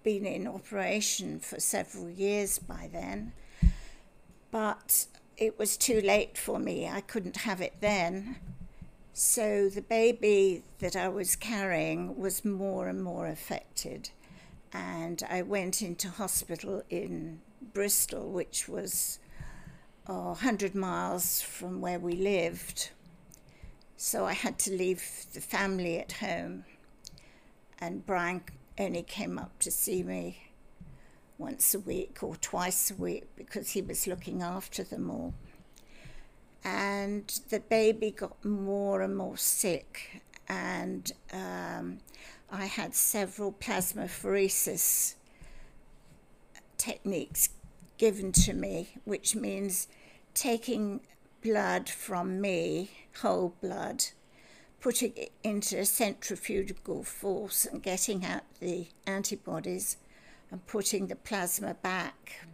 been 0.03 0.27
in 0.27 0.47
operation 0.47 1.41
for 1.41 1.61
several 1.61 2.11
years 2.11 2.59
by 2.59 2.89
then, 2.93 3.33
but 4.51 5.07
it 5.37 5.59
was 5.59 5.77
too 5.77 6.01
late 6.01 6.37
for 6.37 6.59
me. 6.59 6.89
I 6.89 7.01
couldn't 7.01 7.39
have 7.39 7.61
it 7.61 7.75
then. 7.81 8.37
So 9.13 9.69
the 9.69 9.83
baby 9.83 10.63
that 10.79 10.97
I 10.97 11.09
was 11.09 11.37
carrying 11.37 12.17
was 12.19 12.45
more 12.45 12.89
and 12.89 13.03
more 13.03 13.27
affected. 13.27 14.11
And 14.73 15.23
I 15.29 15.43
went 15.43 15.83
into 15.83 16.09
hospital 16.09 16.83
in 16.91 17.41
Bristol, 17.73 18.31
which 18.31 18.69
was 18.69 19.19
oh, 20.09 20.29
100 20.29 20.75
miles 20.75 21.43
from 21.43 21.81
where 21.81 21.99
we 21.99 22.15
lived. 22.15 22.91
So 23.97 24.25
I 24.25 24.33
had 24.33 24.59
to 24.61 24.71
leave 24.71 25.27
the 25.35 25.41
family 25.41 25.99
at 25.99 26.13
home. 26.13 26.65
And 27.79 28.07
Brian 28.07 28.43
only 28.79 29.03
came 29.03 29.39
up 29.39 29.59
to 29.61 29.71
see 29.71 30.03
me 30.03 30.49
once 31.37 31.75
a 31.75 31.79
week 31.79 32.23
or 32.23 32.37
twice 32.37 32.91
a 32.91 32.95
week 32.95 33.25
because 33.37 33.71
he 33.71 33.83
was 33.83 34.07
looking 34.07 34.43
after 34.43 34.83
them 34.83 35.11
all. 35.11 35.35
And 36.65 37.41
the 37.51 37.61
baby 37.61 38.11
got 38.11 38.45
more 38.45 39.01
and 39.01 39.17
more 39.17 39.37
sick, 39.37 40.23
and 40.49 41.11
um, 41.33 41.99
I 42.51 42.67
had 42.67 42.97
several 42.97 43.53
plasmapheresis 43.53 45.15
techniques 46.77 47.51
given 47.97 48.33
to 48.33 48.53
me, 48.53 48.89
which 49.05 49.37
means 49.37 49.87
taking 50.39 51.01
blood 51.43 51.89
from 51.89 52.41
me, 52.41 52.91
whole 53.21 53.55
blood, 53.61 54.05
putting 54.81 55.13
it 55.17 55.33
into 55.43 55.79
a 55.79 55.85
centrifugal 55.85 57.03
force 57.03 57.65
and 57.65 57.83
getting 57.83 58.25
out 58.25 58.43
the 58.61 58.87
antibodies 59.07 59.97
and 60.51 60.65
putting 60.67 61.09
the 61.09 61.17
plasma 61.17 61.75
back. 61.75 62.47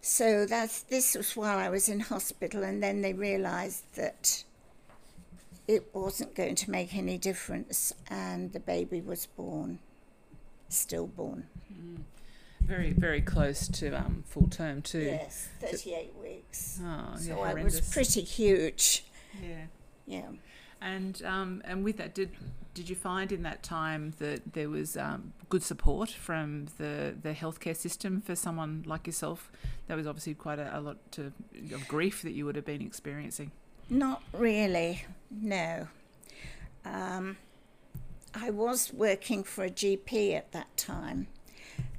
So 0.00 0.46
that's 0.46 0.82
this 0.82 1.14
was 1.14 1.36
while 1.36 1.58
I 1.58 1.68
was 1.68 1.88
in 1.88 2.00
hospital, 2.00 2.62
and 2.62 2.82
then 2.82 3.02
they 3.02 3.12
realised 3.12 3.84
that 3.94 4.44
it 5.66 5.88
wasn't 5.92 6.34
going 6.34 6.54
to 6.54 6.70
make 6.70 6.94
any 6.94 7.18
difference, 7.18 7.92
and 8.08 8.52
the 8.52 8.60
baby 8.60 9.00
was 9.00 9.26
born, 9.26 9.80
stillborn. 10.68 11.46
Mm. 11.72 12.02
Very, 12.68 12.92
very 12.92 13.22
close 13.22 13.66
to 13.66 13.92
um, 13.92 14.24
full 14.26 14.46
term 14.46 14.82
too. 14.82 15.00
Yes, 15.00 15.48
thirty-eight 15.58 16.12
so, 16.14 16.22
weeks. 16.22 16.80
Oh, 16.84 17.16
so 17.16 17.30
yeah, 17.30 17.38
I 17.38 17.54
was 17.64 17.80
pretty 17.80 18.20
huge. 18.20 19.04
Yeah. 19.42 19.64
Yeah. 20.06 20.28
And 20.80 21.22
um, 21.24 21.62
and 21.64 21.82
with 21.82 21.96
that, 21.96 22.14
did 22.14 22.30
did 22.74 22.90
you 22.90 22.94
find 22.94 23.32
in 23.32 23.42
that 23.42 23.62
time 23.62 24.12
that 24.18 24.52
there 24.52 24.68
was 24.68 24.98
um, 24.98 25.32
good 25.48 25.62
support 25.62 26.10
from 26.10 26.66
the 26.76 27.14
the 27.20 27.32
healthcare 27.32 27.74
system 27.74 28.20
for 28.20 28.36
someone 28.36 28.84
like 28.86 29.06
yourself? 29.06 29.50
That 29.86 29.96
was 29.96 30.06
obviously 30.06 30.34
quite 30.34 30.58
a, 30.58 30.78
a 30.78 30.80
lot 30.80 30.98
to, 31.12 31.32
of 31.72 31.88
grief 31.88 32.20
that 32.20 32.32
you 32.32 32.44
would 32.44 32.54
have 32.54 32.66
been 32.66 32.82
experiencing. 32.82 33.50
Not 33.88 34.22
really, 34.32 35.04
no. 35.30 35.88
Um, 36.84 37.38
I 38.34 38.50
was 38.50 38.92
working 38.92 39.42
for 39.42 39.64
a 39.64 39.70
GP 39.70 40.34
at 40.34 40.52
that 40.52 40.76
time, 40.76 41.28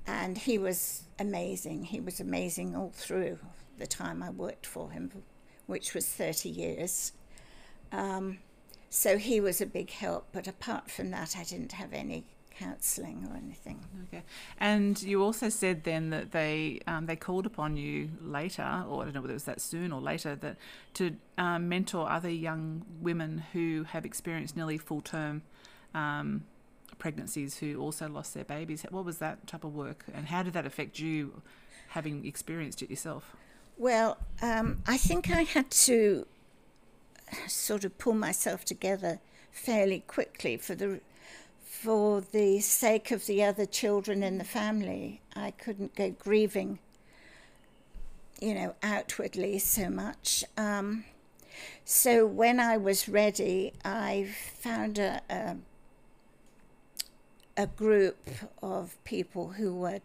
and 0.10 0.38
he 0.38 0.58
was 0.58 1.04
amazing. 1.20 1.84
He 1.84 2.00
was 2.00 2.20
amazing 2.20 2.76
all 2.76 2.92
through 2.94 3.38
the 3.78 3.86
time 3.86 4.24
I 4.24 4.32
worked 4.32 4.66
for 4.66 4.90
him, 4.90 5.12
which 5.68 5.94
was 5.94 6.06
30 6.08 6.50
years. 6.50 7.14
Um, 7.92 8.40
so 8.90 9.18
he 9.18 9.40
was 9.40 9.62
a 9.62 9.68
big 9.68 9.92
help, 9.92 10.28
but 10.32 10.48
apart 10.48 10.90
from 10.90 11.12
that, 11.12 11.36
I 11.38 11.44
didn't 11.44 11.74
have 11.74 11.94
any 11.94 12.26
counselling 12.58 13.28
or 13.30 13.38
anything. 13.38 13.80
Okay, 14.08 14.24
and 14.60 15.02
you 15.02 15.24
also 15.24 15.48
said 15.48 15.84
then 15.84 16.10
that 16.10 16.32
they 16.32 16.80
um, 16.88 17.06
they 17.06 17.16
called 17.16 17.46
upon 17.46 17.78
you 17.78 18.10
later, 18.20 18.64
or 18.90 19.02
I 19.02 19.06
don't 19.06 19.14
know 19.14 19.22
whether 19.22 19.34
it 19.34 19.36
was 19.36 19.44
that 19.44 19.62
soon 19.62 19.92
or 19.92 20.02
later, 20.02 20.36
that 20.36 20.58
to 20.96 21.16
um, 21.38 21.70
mentor 21.70 22.10
other 22.10 22.32
young 22.32 22.84
women 23.00 23.44
who 23.54 23.86
have 23.90 24.06
experienced 24.06 24.58
nearly 24.58 24.80
full 24.80 25.02
term 25.02 25.44
um, 25.94 26.44
pregnancies 27.00 27.58
who 27.58 27.80
also 27.80 28.08
lost 28.08 28.34
their 28.34 28.44
babies. 28.44 28.86
What 28.90 29.06
was 29.06 29.18
that 29.18 29.48
type 29.48 29.64
of 29.64 29.74
work, 29.74 30.06
and 30.14 30.28
how 30.28 30.44
did 30.44 30.54
that 30.54 30.66
affect 30.66 31.00
you, 31.00 31.42
having 31.90 32.26
experienced 32.26 32.82
it 32.82 32.90
yourself? 32.90 33.36
Well, 33.78 34.18
um, 34.42 34.84
I 34.86 34.98
think 34.98 35.32
I 35.32 35.44
had 35.44 35.72
to 35.72 36.28
sort 37.48 37.86
of 37.86 37.98
pull 37.98 38.14
myself 38.14 38.66
together 38.66 39.20
fairly 39.52 40.02
quickly 40.02 40.58
for 40.58 40.76
the 40.76 41.02
for 41.80 42.20
the 42.20 42.60
sake 42.60 43.10
of 43.10 43.26
the 43.26 43.42
other 43.42 43.66
children 43.66 44.22
in 44.22 44.38
the 44.38 44.44
family, 44.44 45.22
I 45.34 45.52
couldn't 45.52 45.96
go 45.96 46.10
grieving, 46.10 46.80
you 48.42 48.54
know, 48.54 48.76
outwardly 48.84 49.60
so 49.60 49.90
much. 49.90 50.44
Um, 50.58 51.06
so 51.86 52.26
when 52.26 52.60
I 52.60 52.76
was 52.76 53.08
ready, 53.08 53.72
I 53.86 54.28
found 54.58 55.00
a, 55.00 55.22
a, 55.30 55.56
a 57.60 57.68
group 57.68 58.30
of 58.64 58.98
people 59.04 59.50
who 59.50 59.76
were 59.76 60.00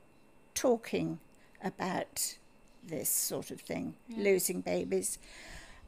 talking 0.54 1.20
about 1.62 2.36
this 2.84 3.08
sort 3.08 3.52
of 3.52 3.60
thing, 3.60 3.94
yeah. 4.08 4.24
losing 4.24 4.60
babies. 4.60 5.20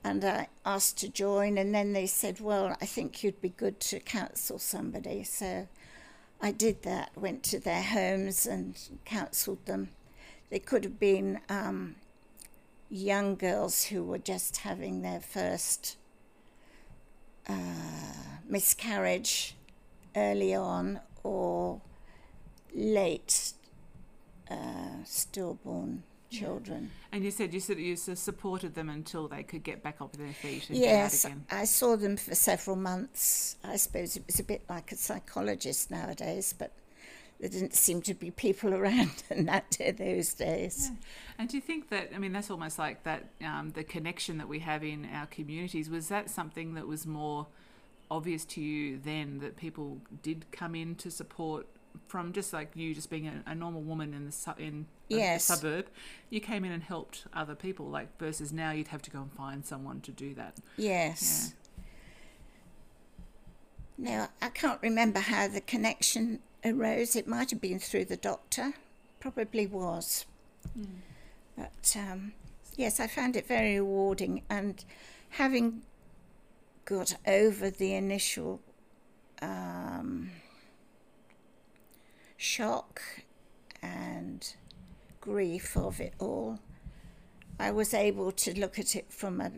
And 0.04 0.24
I 0.24 0.46
asked 0.64 0.98
to 0.98 1.08
join, 1.08 1.58
and 1.58 1.74
then 1.74 1.92
they 1.92 2.06
said, 2.06 2.38
Well, 2.38 2.76
I 2.80 2.86
think 2.86 3.24
you'd 3.24 3.40
be 3.40 3.48
good 3.48 3.80
to 3.80 3.98
counsel 3.98 4.60
somebody. 4.60 5.24
So 5.24 5.66
I 6.40 6.52
did 6.52 6.84
that, 6.84 7.10
went 7.16 7.42
to 7.44 7.58
their 7.58 7.82
homes 7.82 8.46
and 8.46 8.78
counselled 9.04 9.66
them. 9.66 9.88
They 10.50 10.60
could 10.60 10.84
have 10.84 11.00
been 11.00 11.40
um, 11.48 11.96
young 12.88 13.34
girls 13.34 13.86
who 13.86 14.04
were 14.04 14.18
just 14.18 14.58
having 14.58 15.02
their 15.02 15.20
first 15.20 15.96
uh, 17.48 17.54
miscarriage 18.48 19.56
early 20.14 20.54
on 20.54 21.00
or 21.26 21.80
late 22.74 23.52
uh, 24.50 25.02
stillborn 25.04 26.02
children. 26.30 26.90
And 27.12 27.24
you 27.24 27.30
said 27.30 27.52
you 27.52 27.60
said 27.60 27.78
you 27.78 27.96
supported 27.96 28.74
them 28.74 28.88
until 28.88 29.28
they 29.28 29.42
could 29.42 29.64
get 29.64 29.82
back 29.82 30.00
up 30.00 30.14
on 30.14 30.24
their 30.24 30.34
feet. 30.34 30.66
yes, 30.70 31.26
I 31.50 31.64
saw 31.64 31.96
them 31.96 32.16
for 32.16 32.34
several 32.34 32.76
months. 32.76 33.56
I 33.64 33.76
suppose 33.76 34.16
it 34.16 34.24
was 34.26 34.38
a 34.38 34.44
bit 34.44 34.62
like 34.68 34.92
a 34.92 34.96
psychologist 34.96 35.90
nowadays, 35.90 36.54
but 36.56 36.72
there 37.40 37.50
didn't 37.50 37.74
seem 37.74 38.02
to 38.02 38.14
be 38.14 38.30
people 38.30 38.74
around 38.80 39.22
in 39.30 39.46
that 39.46 39.76
those 39.98 40.34
days. 40.34 40.90
Yeah. 40.90 40.96
And 41.38 41.48
do 41.48 41.56
you 41.56 41.60
think 41.60 41.88
that 41.90 42.10
I 42.14 42.18
mean 42.18 42.32
that's 42.32 42.50
almost 42.50 42.78
like 42.78 43.02
that 43.04 43.24
um, 43.44 43.72
the 43.74 43.84
connection 43.84 44.38
that 44.38 44.48
we 44.48 44.60
have 44.60 44.84
in 44.84 45.08
our 45.12 45.26
communities 45.26 45.90
was 45.90 46.08
that 46.08 46.30
something 46.30 46.74
that 46.74 46.86
was 46.86 47.06
more 47.06 47.46
obvious 48.10 48.44
to 48.44 48.60
you 48.60 48.98
then 48.98 49.38
that 49.40 49.56
people 49.56 49.98
did 50.22 50.46
come 50.52 50.74
in 50.74 50.94
to 50.96 51.10
support 51.10 51.66
from 52.08 52.32
just 52.32 52.52
like 52.52 52.70
you 52.74 52.94
just 52.94 53.10
being 53.10 53.26
a, 53.26 53.50
a 53.50 53.54
normal 53.54 53.80
woman 53.80 54.14
in 54.14 54.26
the 54.26 54.32
su- 54.32 54.52
in 54.58 54.86
yes. 55.08 55.48
a, 55.48 55.56
suburb, 55.56 55.86
you 56.30 56.40
came 56.40 56.64
in 56.64 56.72
and 56.72 56.82
helped 56.82 57.24
other 57.32 57.54
people. 57.54 57.86
Like 57.86 58.18
versus 58.18 58.52
now, 58.52 58.70
you'd 58.70 58.88
have 58.88 59.02
to 59.02 59.10
go 59.10 59.20
and 59.20 59.32
find 59.32 59.64
someone 59.64 60.00
to 60.02 60.10
do 60.10 60.34
that. 60.34 60.56
Yes. 60.76 61.54
Yeah. 63.98 64.12
Now 64.12 64.28
I 64.42 64.48
can't 64.50 64.80
remember 64.82 65.20
how 65.20 65.48
the 65.48 65.60
connection 65.60 66.40
arose. 66.64 67.16
It 67.16 67.26
might 67.26 67.50
have 67.50 67.60
been 67.60 67.78
through 67.78 68.06
the 68.06 68.16
doctor. 68.16 68.74
Probably 69.20 69.66
was. 69.66 70.26
Mm. 70.78 70.86
But 71.56 71.96
um, 71.96 72.32
yes, 72.76 73.00
I 73.00 73.06
found 73.06 73.36
it 73.36 73.48
very 73.48 73.76
rewarding, 73.76 74.42
and 74.50 74.84
having 75.30 75.82
got 76.86 77.16
over 77.26 77.68
the 77.68 77.94
initial. 77.94 78.62
Um, 79.42 80.30
shock 82.36 83.02
and 83.82 84.54
grief 85.20 85.76
of 85.76 86.00
it 86.00 86.14
all, 86.18 86.58
I 87.58 87.70
was 87.70 87.94
able 87.94 88.32
to 88.32 88.58
look 88.58 88.78
at 88.78 88.94
it 88.94 89.06
from 89.08 89.40
a, 89.40 89.50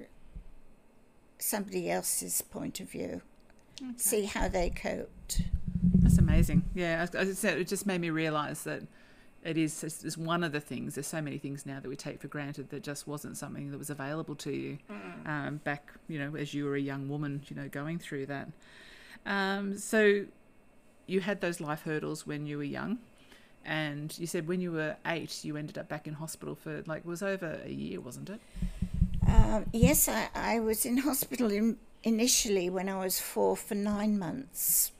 somebody 1.39 1.91
else's 1.91 2.41
point 2.43 2.81
of 2.81 2.91
view, 2.91 3.23
okay. 3.83 3.93
see 3.97 4.25
how 4.25 4.49
they 4.49 4.71
coped. 4.71 5.43
That's 5.95 6.19
amazing. 6.19 6.65
Yeah, 6.75 7.07
I 7.17 7.25
said, 7.33 7.59
it 7.59 7.69
just 7.69 7.87
made 7.87 8.01
me 8.01 8.11
realise 8.11 8.63
that 8.63 8.83
it 9.49 9.57
is 9.57 9.83
it's 9.83 10.19
one 10.19 10.45
of 10.45 10.53
the 10.53 10.61
things. 10.61 10.95
There's 10.95 11.07
so 11.07 11.23
many 11.23 11.39
things 11.39 11.65
now 11.65 11.81
that 11.81 11.89
we 11.89 11.97
take 11.97 12.21
for 12.21 12.29
granted 12.29 12.69
that 12.69 12.83
just 12.83 13.07
wasn't 13.07 13.39
something 13.39 13.71
that 13.71 13.79
was 13.79 13.89
available 13.89 14.35
to 14.37 14.53
you 14.53 14.79
mm. 14.91 15.27
um, 15.27 15.57
back, 15.65 15.91
you 16.07 16.19
know, 16.19 16.37
as 16.37 16.53
you 16.53 16.67
were 16.67 16.77
a 16.77 16.81
young 16.81 17.09
woman, 17.09 17.43
you 17.49 17.57
know, 17.57 17.67
going 17.67 17.99
through 17.99 18.27
that. 18.27 18.49
Um, 19.25 19.79
so 19.79 20.27
you 21.07 21.21
had 21.21 21.41
those 21.41 21.63
life 21.63 21.83
hurdles 21.83 22.27
when 22.27 22.45
you 22.45 22.59
were 22.59 22.65
young 22.65 22.99
and 23.65 24.19
you 24.19 24.27
said 24.27 24.47
when 24.47 24.61
you 24.61 24.71
were 24.71 24.97
eight 25.07 25.45
you 25.45 25.57
ended 25.57 25.79
up 25.79 25.89
back 25.89 26.07
in 26.07 26.15
hospital 26.15 26.55
for 26.55 26.83
like 26.87 27.05
was 27.05 27.23
over 27.23 27.61
a 27.65 27.71
year 27.71 28.01
wasn't 28.01 28.29
it 28.29 28.41
um, 29.27 29.65
yes 29.73 30.09
I, 30.09 30.29
I, 30.35 30.61
was 30.61 30.87
in 30.87 30.99
hospital 30.99 31.51
in, 31.51 31.77
initially 32.03 32.71
when 32.71 32.89
i 32.89 32.99
was 32.99 33.19
four 33.19 33.57
for 33.57 33.75
nine 33.75 34.19
months 34.19 34.93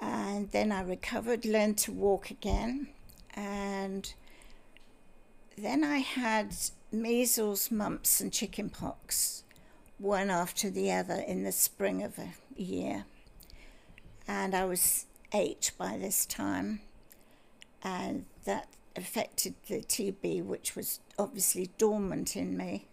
and 0.00 0.50
then 0.52 0.70
i 0.70 0.82
recovered 0.82 1.44
learned 1.44 1.78
to 1.78 1.92
walk 1.92 2.30
again 2.30 2.88
and 3.36 4.14
then 5.56 5.84
i 5.84 5.98
had 5.98 6.54
measles 6.90 7.70
mumps 7.70 8.20
and 8.20 8.32
chickenpox 8.32 9.44
one 9.98 10.30
after 10.30 10.70
the 10.70 10.90
other 10.90 11.22
in 11.26 11.44
the 11.44 11.52
spring 11.52 12.02
of 12.02 12.18
a 12.18 12.34
year 12.56 13.04
and 14.28 14.54
I 14.54 14.64
was 14.64 15.06
eight 15.32 15.72
by 15.78 15.96
this 15.96 16.26
time, 16.26 16.80
and 17.82 18.26
that 18.44 18.68
affected 18.96 19.54
the 19.68 19.80
TB, 19.80 20.44
which 20.44 20.74
was 20.74 21.00
obviously 21.18 21.70
dormant 21.78 22.36
in 22.36 22.56
me. 22.56 22.86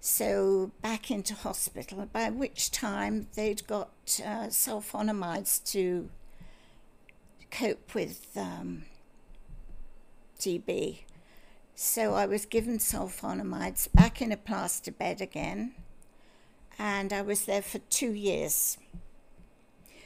So 0.00 0.72
back 0.82 1.10
into 1.10 1.34
hospital, 1.34 2.08
by 2.12 2.30
which 2.30 2.70
time 2.70 3.28
they'd 3.34 3.66
got 3.66 3.90
uh, 4.24 4.48
sulfonamides 4.48 5.64
to 5.72 6.08
cope 7.50 7.94
with 7.94 8.28
um, 8.36 8.84
TB. 10.38 11.00
So 11.74 12.14
I 12.14 12.26
was 12.26 12.46
given 12.46 12.78
sulfonamides 12.78 13.92
back 13.92 14.22
in 14.22 14.32
a 14.32 14.36
plaster 14.36 14.90
bed 14.90 15.20
again, 15.20 15.74
and 16.78 17.12
I 17.12 17.22
was 17.22 17.44
there 17.44 17.62
for 17.62 17.78
two 17.78 18.12
years. 18.12 18.78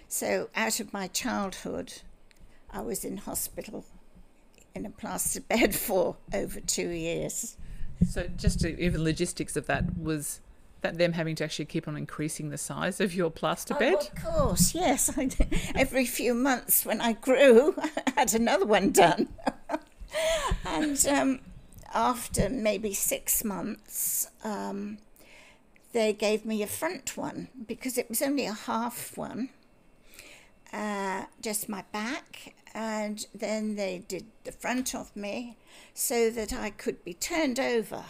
So, 0.09 0.51
out 0.57 0.81
of 0.81 0.93
my 0.93 1.07
childhood, 1.07 2.03
I 2.69 2.81
was 2.81 3.05
in 3.05 3.19
hospital 3.19 3.85
in 4.75 4.85
a 4.85 4.91
plaster 4.91 5.41
bed 5.49 5.75
for 5.75 6.17
over 6.35 6.61
two 6.61 6.89
years. 6.89 7.57
So, 8.09 8.29
just 8.37 8.61
to, 8.61 8.81
even 8.81 9.05
logistics 9.05 9.57
of 9.57 9.67
that 9.67 9.97
was 9.97 10.41
that 10.81 10.99
them 10.99 11.13
having 11.13 11.37
to 11.37 11.45
actually 11.45 11.67
keep 11.67 11.87
on 11.87 11.97
increasing 11.97 12.51
the 12.51 12.59
size 12.59 13.01
of 13.01 13.15
your 13.15 13.31
plaster 13.31 13.75
oh, 13.77 13.79
bed? 13.79 13.95
Oh, 13.95 14.09
of 14.09 14.25
course, 14.25 14.75
yes. 14.75 15.17
Every 15.75 16.07
few 16.07 16.35
months 16.35 16.85
when 16.85 17.01
I 17.01 17.13
grew, 17.13 17.75
I 17.79 17.91
had 18.17 18.35
another 18.35 18.67
one 18.67 18.91
done. 18.91 19.29
And 20.65 21.07
um, 21.07 21.41
after 21.93 22.49
maybe 22.49 22.93
six 22.93 23.45
months, 23.45 24.29
um, 24.45 24.99
they 25.93 26.13
gave 26.13 26.45
me 26.45 26.63
a 26.63 26.67
front 26.67 27.17
one 27.17 27.49
because 27.67 27.99
it 27.99 28.09
was 28.09 28.23
only 28.23 28.47
a 28.47 28.53
half 28.53 29.17
one 29.17 29.51
uh, 30.73 31.25
just 31.41 31.69
my 31.69 31.85
back, 31.93 32.55
and 32.75 33.27
then 33.35 33.75
they 33.77 34.05
did 34.07 34.27
the 34.45 34.53
front 34.53 34.95
of 34.95 35.15
me 35.17 35.57
so 35.95 36.31
that 36.31 36.53
I 36.53 36.71
could 36.71 37.05
be 37.05 37.15
turned 37.15 37.59
over 37.59 38.05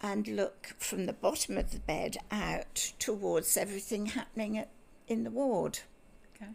and 0.00 0.26
look 0.28 0.74
from 0.78 1.06
the 1.06 1.12
bottom 1.12 1.58
of 1.58 1.72
the 1.72 1.80
bed 1.80 2.18
out 2.30 2.92
towards 2.98 3.56
everything 3.56 4.06
happening 4.06 4.56
at, 4.56 4.68
in 5.06 5.24
the 5.24 5.30
ward. 5.30 5.80
Okay. 6.36 6.52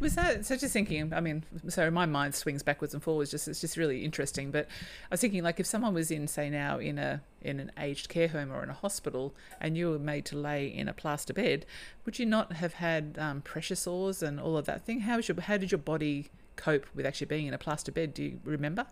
Was 0.00 0.14
that 0.14 0.46
so? 0.46 0.56
Just 0.56 0.72
thinking. 0.72 1.12
I 1.12 1.20
mean, 1.20 1.44
so 1.68 1.90
my 1.90 2.06
mind 2.06 2.34
swings 2.34 2.62
backwards 2.62 2.94
and 2.94 3.02
forwards. 3.02 3.30
Just 3.30 3.46
it's 3.46 3.60
just 3.60 3.76
really 3.76 4.02
interesting. 4.02 4.50
But 4.50 4.66
I 4.66 5.14
was 5.14 5.20
thinking, 5.20 5.42
like, 5.42 5.60
if 5.60 5.66
someone 5.66 5.92
was 5.92 6.10
in, 6.10 6.26
say, 6.26 6.48
now 6.48 6.78
in 6.78 6.98
a 6.98 7.20
in 7.42 7.60
an 7.60 7.70
aged 7.78 8.08
care 8.08 8.28
home 8.28 8.50
or 8.50 8.62
in 8.62 8.70
a 8.70 8.74
hospital, 8.74 9.34
and 9.60 9.76
you 9.76 9.90
were 9.90 9.98
made 9.98 10.24
to 10.26 10.36
lay 10.36 10.66
in 10.66 10.88
a 10.88 10.94
plaster 10.94 11.34
bed, 11.34 11.66
would 12.06 12.18
you 12.18 12.24
not 12.24 12.54
have 12.54 12.74
had 12.74 13.16
um, 13.18 13.42
pressure 13.42 13.74
sores 13.74 14.22
and 14.22 14.40
all 14.40 14.56
of 14.56 14.64
that 14.64 14.86
thing? 14.86 15.00
How 15.00 15.16
was 15.16 15.28
your 15.28 15.38
how 15.40 15.58
did 15.58 15.70
your 15.70 15.78
body 15.78 16.30
cope 16.56 16.86
with 16.94 17.04
actually 17.04 17.26
being 17.26 17.46
in 17.46 17.54
a 17.54 17.58
plaster 17.58 17.92
bed? 17.92 18.14
Do 18.14 18.22
you 18.22 18.40
remember? 18.42 18.86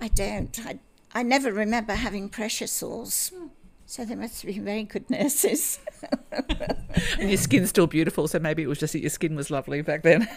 I 0.00 0.08
don't. 0.08 0.58
I 0.64 0.78
I 1.12 1.22
never 1.22 1.52
remember 1.52 1.94
having 1.94 2.30
pressure 2.30 2.66
sores. 2.66 3.30
Hmm. 3.34 3.46
So 3.88 4.04
they 4.04 4.16
must 4.16 4.42
have 4.42 4.54
been 4.54 4.66
very 4.66 4.82
good 4.82 5.08
nurses. 5.08 5.80
and 7.18 7.30
your 7.30 7.38
skin's 7.38 7.70
still 7.70 7.86
beautiful, 7.86 8.28
so 8.28 8.38
maybe 8.38 8.62
it 8.62 8.66
was 8.66 8.78
just 8.78 8.92
that 8.92 9.00
your 9.00 9.08
skin 9.08 9.34
was 9.34 9.50
lovely 9.50 9.80
back 9.80 10.02
then. 10.02 10.28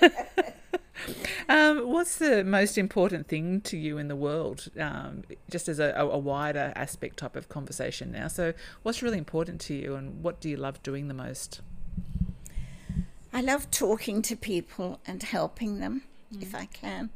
um, 1.50 1.80
what's 1.80 2.18
the 2.18 2.46
most 2.46 2.78
important 2.78 3.28
thing 3.28 3.60
to 3.62 3.78
you 3.78 3.98
in 3.98 4.08
the 4.08 4.16
world, 4.16 4.70
um, 4.80 5.24
just 5.50 5.68
as 5.68 5.80
a, 5.80 5.94
a, 5.98 6.18
wider 6.18 6.72
aspect 6.78 7.18
type 7.18 7.36
of 7.36 7.50
conversation 7.50 8.14
now? 8.14 8.30
So, 8.30 8.54
what's 8.84 9.04
really 9.04 9.18
important 9.18 9.60
to 9.62 9.74
you, 9.74 9.96
and 9.96 10.24
what 10.24 10.40
do 10.40 10.48
you 10.48 10.56
love 10.56 10.82
doing 10.82 11.10
the 11.10 11.14
most? 11.14 11.60
I 13.34 13.42
love 13.42 13.70
talking 13.70 14.22
to 14.22 14.38
people 14.38 15.02
and 15.06 15.22
helping 15.24 15.82
them 15.82 16.04
mm. 16.34 16.42
if 16.42 16.56
I 16.56 16.68
can. 16.68 17.10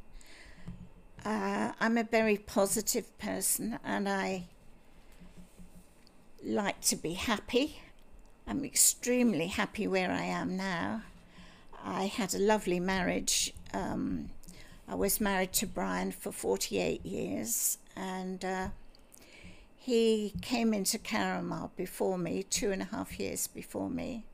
Uh, 1.24 1.71
I'm 1.80 1.98
a 1.98 2.04
very 2.04 2.36
positive 2.36 3.17
person, 3.19 3.80
and 3.86 4.10
I 4.10 4.50
like 6.45 6.81
to 6.81 6.95
be 6.95 7.13
happy. 7.13 7.79
I'm 8.47 8.63
extremely 8.63 9.47
happy 9.47 9.88
where 9.88 10.12
I 10.12 10.23
am 10.23 10.55
now. 10.55 11.01
I 11.84 12.05
had 12.05 12.34
a 12.34 12.39
lovely 12.39 12.79
marriage. 12.79 13.53
Um, 13.73 14.29
I 14.88 14.95
was 14.95 15.19
married 15.19 15.53
to 15.53 15.67
Brian 15.67 16.12
for 16.12 16.31
48 16.31 17.05
years, 17.05 17.79
and 17.95 18.45
uh, 18.45 18.67
he 19.75 20.34
came 20.41 20.73
into 20.73 20.99
Carramar 20.99 21.71
before 21.75 22.17
me, 22.17 22.43
two 22.43 22.71
and 22.71 22.81
a 22.81 22.86
half 22.86 23.19
years 23.19 23.47
before 23.47 23.89
me. 23.89 24.25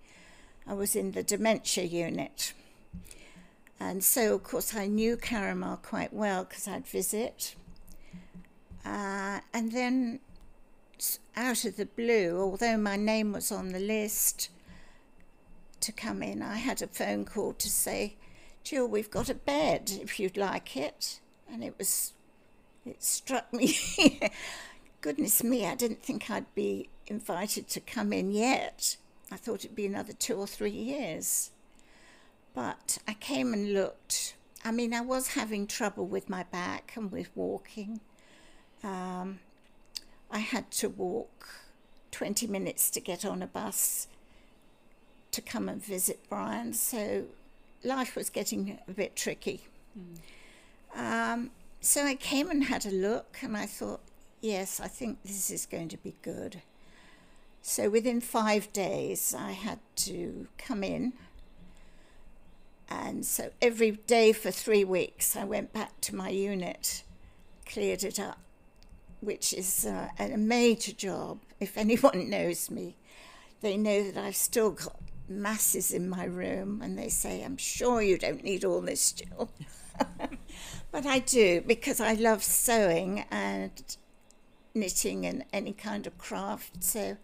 I 0.68 0.74
was 0.74 0.96
in 0.96 1.12
the 1.12 1.24
dementia 1.24 1.86
unit. 1.86 2.54
And 3.80 4.04
so, 4.04 4.36
of 4.36 4.44
course, 4.44 4.76
I 4.76 4.88
knew 4.88 5.18
Carramar 5.18 5.82
quite 5.82 6.14
well 6.14 6.44
because 6.44 6.68
I'd 6.68 6.86
visit. 6.86 7.56
Uh, 8.86 9.40
and 9.54 9.72
then, 9.72 10.20
out 11.36 11.66
of 11.66 11.78
the 11.78 11.86
blue, 11.86 12.40
although 12.40 12.78
my 12.78 12.96
name 12.96 13.32
was 13.32 13.52
on 13.52 13.70
the 13.70 13.80
list 13.80 14.50
to 15.82 15.92
come 15.92 16.22
in, 16.22 16.42
I 16.42 16.58
had 16.58 16.82
a 16.82 16.88
phone 16.88 17.26
call 17.26 17.54
to 17.54 17.70
say, 17.70 18.16
Jill, 18.64 18.88
we've 18.88 19.10
got 19.10 19.30
a 19.30 19.36
bed 19.36 19.92
if 20.02 20.20
you'd 20.20 20.38
like 20.38 20.78
it. 20.78 21.20
And 21.52 21.64
it 21.64 21.76
was, 21.78 22.14
it 22.86 23.04
struck 23.04 23.52
me. 23.52 23.76
Goodness 25.02 25.44
me, 25.44 25.66
I 25.66 25.76
didn't 25.76 26.04
think 26.04 26.30
I'd 26.30 26.54
be 26.54 26.90
invited 27.08 27.68
to 27.70 27.80
come 27.80 28.14
in 28.14 28.32
yet. 28.32 28.98
I 29.32 29.38
thought 29.38 29.66
it'd 29.66 29.76
be 29.76 29.86
another 29.86 30.14
two 30.14 30.36
or 30.36 30.48
three 30.48 30.70
years. 30.70 31.52
But 32.54 33.00
I 33.08 33.14
came 33.14 33.54
and 33.54 33.74
looked. 33.74 34.36
I 34.64 34.72
mean, 34.72 34.94
I 34.94 35.02
was 35.02 35.30
having 35.30 35.66
trouble 35.66 36.06
with 36.06 36.30
my 36.30 36.44
back 36.44 36.94
and 36.96 37.12
with 37.12 37.32
walking. 37.36 38.02
Um, 38.84 39.40
I 40.32 40.40
had 40.40 40.72
to 40.72 40.90
walk 40.90 41.48
20 42.12 42.48
minutes 42.48 42.90
to 42.92 43.00
get 43.00 43.26
on 43.26 43.42
a 43.42 43.48
bus 43.48 44.08
to 45.32 45.42
come 45.42 45.70
and 45.70 45.84
visit 45.84 46.20
Brian, 46.30 46.74
so 46.74 47.26
life 47.84 48.16
was 48.16 48.30
getting 48.30 48.80
a 48.88 48.92
bit 48.92 49.16
tricky. 49.16 49.62
Mm. 49.98 51.34
Um, 51.34 51.52
so 51.80 52.06
I 52.06 52.16
came 52.16 52.50
and 52.50 52.66
had 52.66 52.86
a 52.86 52.92
look, 52.92 53.38
and 53.42 53.56
I 53.56 53.66
thought, 53.66 54.02
yes, 54.42 54.80
I 54.80 54.88
think 54.88 55.20
this 55.24 55.50
is 55.50 55.66
going 55.66 55.90
to 55.90 55.98
be 55.98 56.16
good. 56.22 56.62
So 57.62 57.90
within 57.90 58.22
five 58.22 58.74
days, 58.74 59.36
I 59.38 59.52
had 59.52 59.80
to 59.98 60.48
come 60.58 60.84
in 60.84 61.14
and 62.92 63.26
so 63.26 63.52
every 63.62 63.92
day 63.92 64.34
for 64.34 64.52
three 64.52 64.84
weeks, 64.84 65.36
I 65.36 65.46
went 65.46 65.72
back 65.72 66.02
to 66.02 66.16
my 66.16 66.30
unit, 66.30 67.04
cleared 67.66 68.04
it 68.04 68.20
up, 68.20 68.40
which 69.22 69.54
is 69.54 69.86
uh, 69.86 70.10
a 70.20 70.38
major 70.38 70.92
job. 70.92 71.40
If 71.60 71.78
anyone 71.78 72.30
knows 72.30 72.70
me, 72.70 72.98
they 73.62 73.78
know 73.78 74.12
that 74.12 74.24
I've 74.24 74.36
still 74.36 74.72
got 74.72 75.00
masses 75.30 75.92
in 75.92 76.10
my 76.10 76.26
room, 76.26 76.82
and 76.82 76.98
they 76.98 77.10
say, 77.10 77.44
I'm 77.44 77.58
sure 77.58 78.02
you 78.02 78.18
don't 78.18 78.44
need 78.44 78.66
all 78.66 78.82
this, 78.82 79.14
Jill. 79.14 79.50
but 80.92 81.06
I 81.06 81.20
do 81.20 81.62
because 81.62 82.02
I 82.02 82.14
love 82.14 82.44
sewing 82.44 83.26
and 83.32 83.96
knitting 84.74 85.26
and 85.26 85.46
any 85.54 85.74
kind 85.74 86.08
of 86.08 86.18
craft. 86.18 86.84
So 86.84 87.18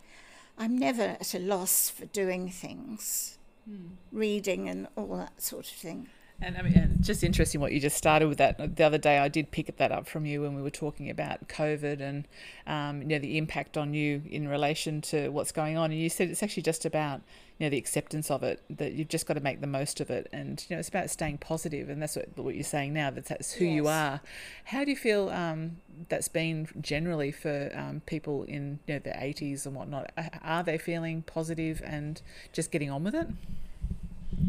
I'm 0.57 0.77
never 0.77 1.17
at 1.19 1.33
a 1.33 1.39
loss 1.39 1.89
for 1.89 2.05
doing 2.05 2.49
things 2.49 3.37
mm. 3.69 3.89
reading 4.11 4.67
and 4.69 4.87
all 4.95 5.17
that 5.17 5.41
sort 5.41 5.65
of 5.65 5.73
thing. 5.73 6.09
And 6.39 6.55
I 6.55 6.61
mean, 6.61 6.73
and 6.73 7.03
just 7.03 7.23
interesting 7.23 7.61
what 7.61 7.71
you 7.71 7.79
just 7.79 7.97
started 7.97 8.27
with 8.27 8.37
that. 8.37 8.75
The 8.75 8.83
other 8.83 8.99
day, 8.99 9.17
I 9.17 9.27
did 9.27 9.49
pick 9.49 9.75
that 9.75 9.91
up 9.91 10.07
from 10.07 10.25
you 10.27 10.41
when 10.41 10.55
we 10.55 10.61
were 10.61 10.69
talking 10.69 11.09
about 11.09 11.47
COVID 11.47 11.99
and 11.99 12.27
um, 12.67 13.01
you 13.01 13.07
know 13.07 13.19
the 13.19 13.39
impact 13.39 13.75
on 13.75 13.95
you 13.95 14.21
in 14.29 14.47
relation 14.47 15.01
to 15.01 15.29
what's 15.29 15.51
going 15.51 15.77
on. 15.77 15.89
And 15.89 15.99
you 15.99 16.09
said 16.09 16.29
it's 16.29 16.43
actually 16.43 16.61
just 16.61 16.85
about 16.85 17.21
you 17.57 17.65
know 17.65 17.69
the 17.71 17.77
acceptance 17.77 18.29
of 18.29 18.43
it. 18.43 18.61
That 18.69 18.93
you've 18.93 19.07
just 19.07 19.25
got 19.25 19.33
to 19.33 19.39
make 19.39 19.61
the 19.61 19.67
most 19.67 19.99
of 19.99 20.11
it, 20.11 20.29
and 20.31 20.63
you 20.69 20.75
know 20.75 20.79
it's 20.79 20.89
about 20.89 21.09
staying 21.09 21.39
positive. 21.39 21.89
And 21.89 21.99
that's 21.99 22.15
what, 22.15 22.37
what 22.37 22.53
you're 22.53 22.63
saying 22.63 22.93
now. 22.93 23.09
That 23.09 23.25
that's 23.25 23.53
who 23.53 23.65
yes. 23.65 23.75
you 23.75 23.87
are. 23.87 24.21
How 24.65 24.83
do 24.83 24.91
you 24.91 24.97
feel 24.97 25.29
um, 25.29 25.77
that's 26.07 26.27
been 26.27 26.67
generally 26.79 27.31
for 27.31 27.71
um, 27.73 28.03
people 28.05 28.43
in 28.43 28.77
you 28.85 28.93
know 28.93 28.99
the 28.99 29.09
80s 29.09 29.65
and 29.65 29.73
whatnot? 29.73 30.11
Are 30.43 30.61
they 30.61 30.77
feeling 30.77 31.23
positive 31.23 31.81
and 31.83 32.21
just 32.53 32.69
getting 32.69 32.91
on 32.91 33.03
with 33.03 33.15
it? 33.15 33.27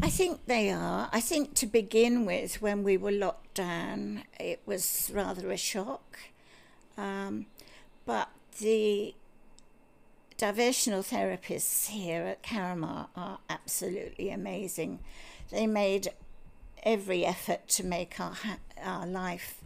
I 0.01 0.09
think 0.09 0.45
they 0.45 0.69
are. 0.69 1.09
I 1.11 1.19
think 1.19 1.55
to 1.55 1.65
begin 1.65 2.25
with, 2.25 2.61
when 2.61 2.83
we 2.83 2.95
were 2.95 3.11
locked 3.11 3.55
down, 3.55 4.23
it 4.39 4.61
was 4.65 5.11
rather 5.13 5.51
a 5.51 5.57
shock. 5.57 6.19
Um, 6.97 7.47
but 8.05 8.29
the 8.59 9.13
diversional 10.37 11.03
therapists 11.03 11.89
here 11.89 12.23
at 12.23 12.43
Carramar 12.43 13.07
are 13.15 13.39
absolutely 13.49 14.29
amazing. 14.29 14.99
They 15.51 15.67
made 15.67 16.09
every 16.83 17.25
effort 17.25 17.67
to 17.67 17.83
make 17.83 18.19
our 18.19 18.35
our 18.81 19.05
life 19.05 19.61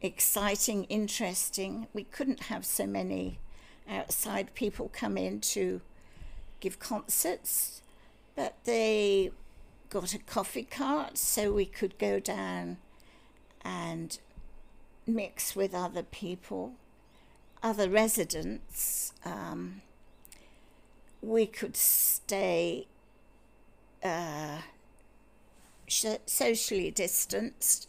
exciting, 0.00 0.84
interesting. 0.84 1.88
We 1.92 2.04
couldn't 2.04 2.44
have 2.44 2.64
so 2.64 2.86
many 2.86 3.38
outside 3.88 4.54
people 4.54 4.90
come 4.92 5.18
in 5.18 5.40
to 5.40 5.80
give 6.60 6.78
concerts, 6.78 7.82
but 8.34 8.54
they 8.64 9.30
got 9.90 10.14
a 10.14 10.18
coffee 10.18 10.64
cart 10.64 11.16
so 11.16 11.52
we 11.52 11.64
could 11.64 11.98
go 11.98 12.20
down 12.20 12.76
and 13.62 14.18
mix 15.06 15.56
with 15.56 15.74
other 15.74 16.02
people, 16.02 16.72
other 17.62 17.88
residents. 17.88 19.12
Um, 19.24 19.82
we 21.22 21.46
could 21.46 21.76
stay 21.76 22.86
uh, 24.04 24.58
socially 25.88 26.90
distanced, 26.90 27.88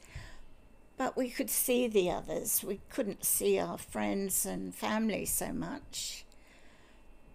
but 0.97 1.15
we 1.15 1.29
could 1.29 1.49
see 1.49 1.87
the 1.87 2.09
others. 2.09 2.63
We 2.63 2.79
couldn't 2.89 3.25
see 3.25 3.59
our 3.59 3.77
friends 3.77 4.45
and 4.45 4.73
family 4.73 5.25
so 5.25 5.51
much. 5.51 6.25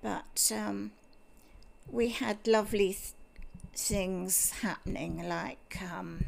But 0.02 0.52
um, 0.54 0.92
we 1.90 2.08
had 2.08 2.46
lovely 2.46 2.96
things 3.76 4.52
happening, 4.62 5.28
like 5.28 5.78
um, 5.82 6.24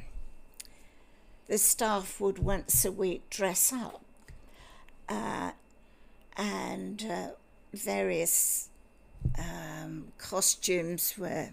the 1.49 1.59
staff 1.59 2.21
would 2.21 2.39
once 2.39 2.85
a 2.85 2.93
week 2.93 3.29
dress 3.31 3.73
up 3.73 4.03
uh, 5.09 5.53
and 6.37 7.05
uh, 7.09 7.29
various 7.73 8.69
um, 9.39 10.09
costumes 10.19 11.15
were 11.17 11.51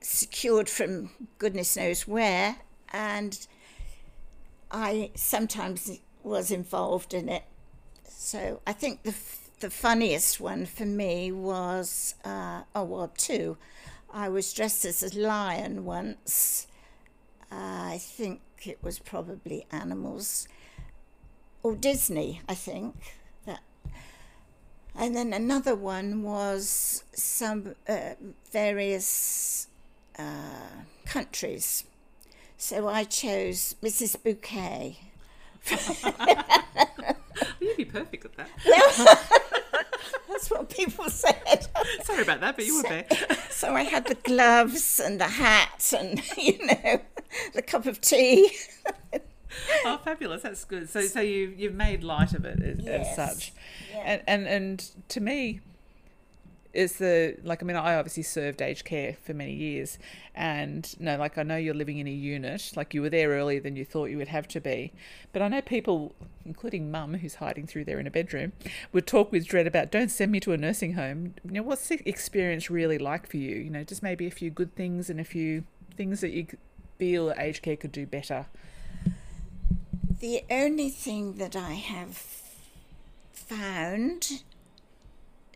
secured 0.00 0.68
from 0.68 1.10
goodness 1.38 1.76
knows 1.76 2.06
where, 2.06 2.56
and 2.92 3.46
I 4.70 5.10
sometimes 5.14 6.00
was 6.22 6.50
involved 6.50 7.14
in 7.14 7.28
it. 7.28 7.44
So 8.08 8.60
I 8.66 8.72
think 8.72 9.02
the 9.02 9.14
the 9.60 9.70
funniest 9.70 10.38
one 10.40 10.66
for 10.66 10.84
me 10.84 11.32
was, 11.32 12.14
uh, 12.24 12.62
oh, 12.74 12.84
well, 12.84 13.12
two. 13.16 13.56
I 14.12 14.28
was 14.28 14.52
dressed 14.52 14.84
as 14.84 15.02
a 15.02 15.18
lion 15.18 15.84
once. 15.84 16.66
Uh, 17.50 17.54
I 17.94 17.98
think 18.00 18.40
it 18.64 18.78
was 18.82 18.98
probably 18.98 19.66
animals 19.70 20.48
or 21.62 21.74
Disney, 21.74 22.40
I 22.48 22.54
think. 22.54 22.94
That. 23.46 23.60
And 24.94 25.16
then 25.16 25.32
another 25.32 25.74
one 25.74 26.22
was 26.22 27.04
some 27.12 27.74
uh, 27.88 28.14
various 28.52 29.68
uh, 30.18 30.84
countries. 31.06 31.84
So 32.58 32.88
I 32.88 33.04
chose 33.04 33.74
Mrs. 33.82 34.22
Bouquet. 34.22 34.98
You'd 37.60 37.76
be 37.76 37.84
perfect 37.84 38.24
at 38.24 38.36
that. 38.36 39.42
That's 40.28 40.50
what 40.50 40.68
people 40.70 41.08
said. 41.10 41.66
Sorry 42.02 42.22
about 42.22 42.40
that, 42.40 42.56
but 42.56 42.66
you 42.66 42.82
so, 42.82 42.82
were 42.82 42.88
there. 42.88 43.06
so 43.50 43.74
I 43.74 43.82
had 43.82 44.06
the 44.06 44.14
gloves 44.14 45.00
and 45.00 45.20
the 45.20 45.24
hat 45.24 45.92
and, 45.96 46.20
you 46.36 46.66
know, 46.66 47.00
the 47.54 47.62
cup 47.62 47.86
of 47.86 48.00
tea. 48.00 48.50
oh, 49.84 50.00
fabulous! 50.04 50.42
That's 50.42 50.64
good. 50.64 50.88
So, 50.88 51.02
so 51.02 51.20
you 51.20 51.54
you've 51.56 51.74
made 51.74 52.02
light 52.02 52.32
of 52.32 52.44
it 52.44 52.62
as, 52.62 52.80
yes. 52.80 53.08
as 53.08 53.16
such, 53.16 53.52
yeah. 53.90 54.02
and 54.04 54.22
and 54.26 54.46
and 54.46 54.90
to 55.08 55.20
me, 55.20 55.60
is 56.76 56.98
the 56.98 57.36
like 57.42 57.62
I 57.62 57.66
mean 57.66 57.76
I 57.76 57.96
obviously 57.96 58.22
served 58.22 58.60
aged 58.60 58.84
care 58.84 59.16
for 59.22 59.32
many 59.32 59.54
years 59.54 59.98
and 60.34 60.94
you 60.98 61.06
know 61.06 61.16
like 61.16 61.38
I 61.38 61.42
know 61.42 61.56
you're 61.56 61.74
living 61.74 61.98
in 61.98 62.06
a 62.06 62.12
unit. 62.12 62.72
Like 62.76 62.92
you 62.92 63.02
were 63.02 63.08
there 63.08 63.30
earlier 63.30 63.60
than 63.60 63.76
you 63.76 63.84
thought 63.84 64.06
you 64.06 64.18
would 64.18 64.28
have 64.28 64.46
to 64.48 64.60
be. 64.60 64.92
But 65.32 65.42
I 65.42 65.48
know 65.48 65.62
people 65.62 66.14
including 66.44 66.90
mum 66.90 67.14
who's 67.14 67.36
hiding 67.36 67.66
through 67.66 67.84
there 67.86 67.98
in 67.98 68.06
a 68.06 68.10
bedroom 68.10 68.52
would 68.92 69.06
talk 69.06 69.32
with 69.32 69.46
dread 69.46 69.66
about 69.66 69.90
don't 69.90 70.10
send 70.10 70.30
me 70.30 70.38
to 70.40 70.52
a 70.52 70.56
nursing 70.56 70.92
home. 70.92 71.34
You 71.44 71.52
know 71.52 71.62
what's 71.62 71.88
the 71.88 72.06
experience 72.06 72.70
really 72.70 72.98
like 72.98 73.26
for 73.28 73.38
you? 73.38 73.56
You 73.56 73.70
know 73.70 73.82
just 73.82 74.02
maybe 74.02 74.26
a 74.26 74.30
few 74.30 74.50
good 74.50 74.74
things 74.76 75.08
and 75.08 75.18
a 75.18 75.24
few 75.24 75.64
things 75.96 76.20
that 76.20 76.30
you 76.30 76.46
feel 76.98 77.32
aged 77.38 77.62
care 77.62 77.76
could 77.76 77.92
do 77.92 78.06
better. 78.06 78.46
The 80.20 80.44
only 80.50 80.90
thing 80.90 81.36
that 81.38 81.56
I 81.56 81.74
have 81.74 82.22
found 83.32 84.42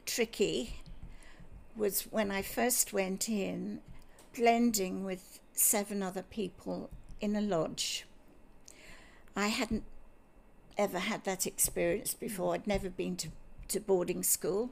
tricky 0.07 0.81
was 1.81 2.03
when 2.11 2.31
I 2.31 2.43
first 2.43 2.93
went 2.93 3.29
in, 3.29 3.81
blending 4.37 5.03
with 5.03 5.41
seven 5.55 6.03
other 6.03 6.23
people 6.23 6.91
in 7.23 7.35
a 7.35 7.41
lodge. 7.41 8.05
I 9.35 9.49
hadn't 9.49 9.85
ever 10.77 10.99
had 10.99 11.25
that 11.25 11.47
experience 11.47 12.13
before. 12.13 12.55
I'd 12.55 12.67
never 12.67 12.91
been 12.91 13.17
to, 13.17 13.29
to 13.69 13.81
boarding 13.81 14.23
school. 14.23 14.71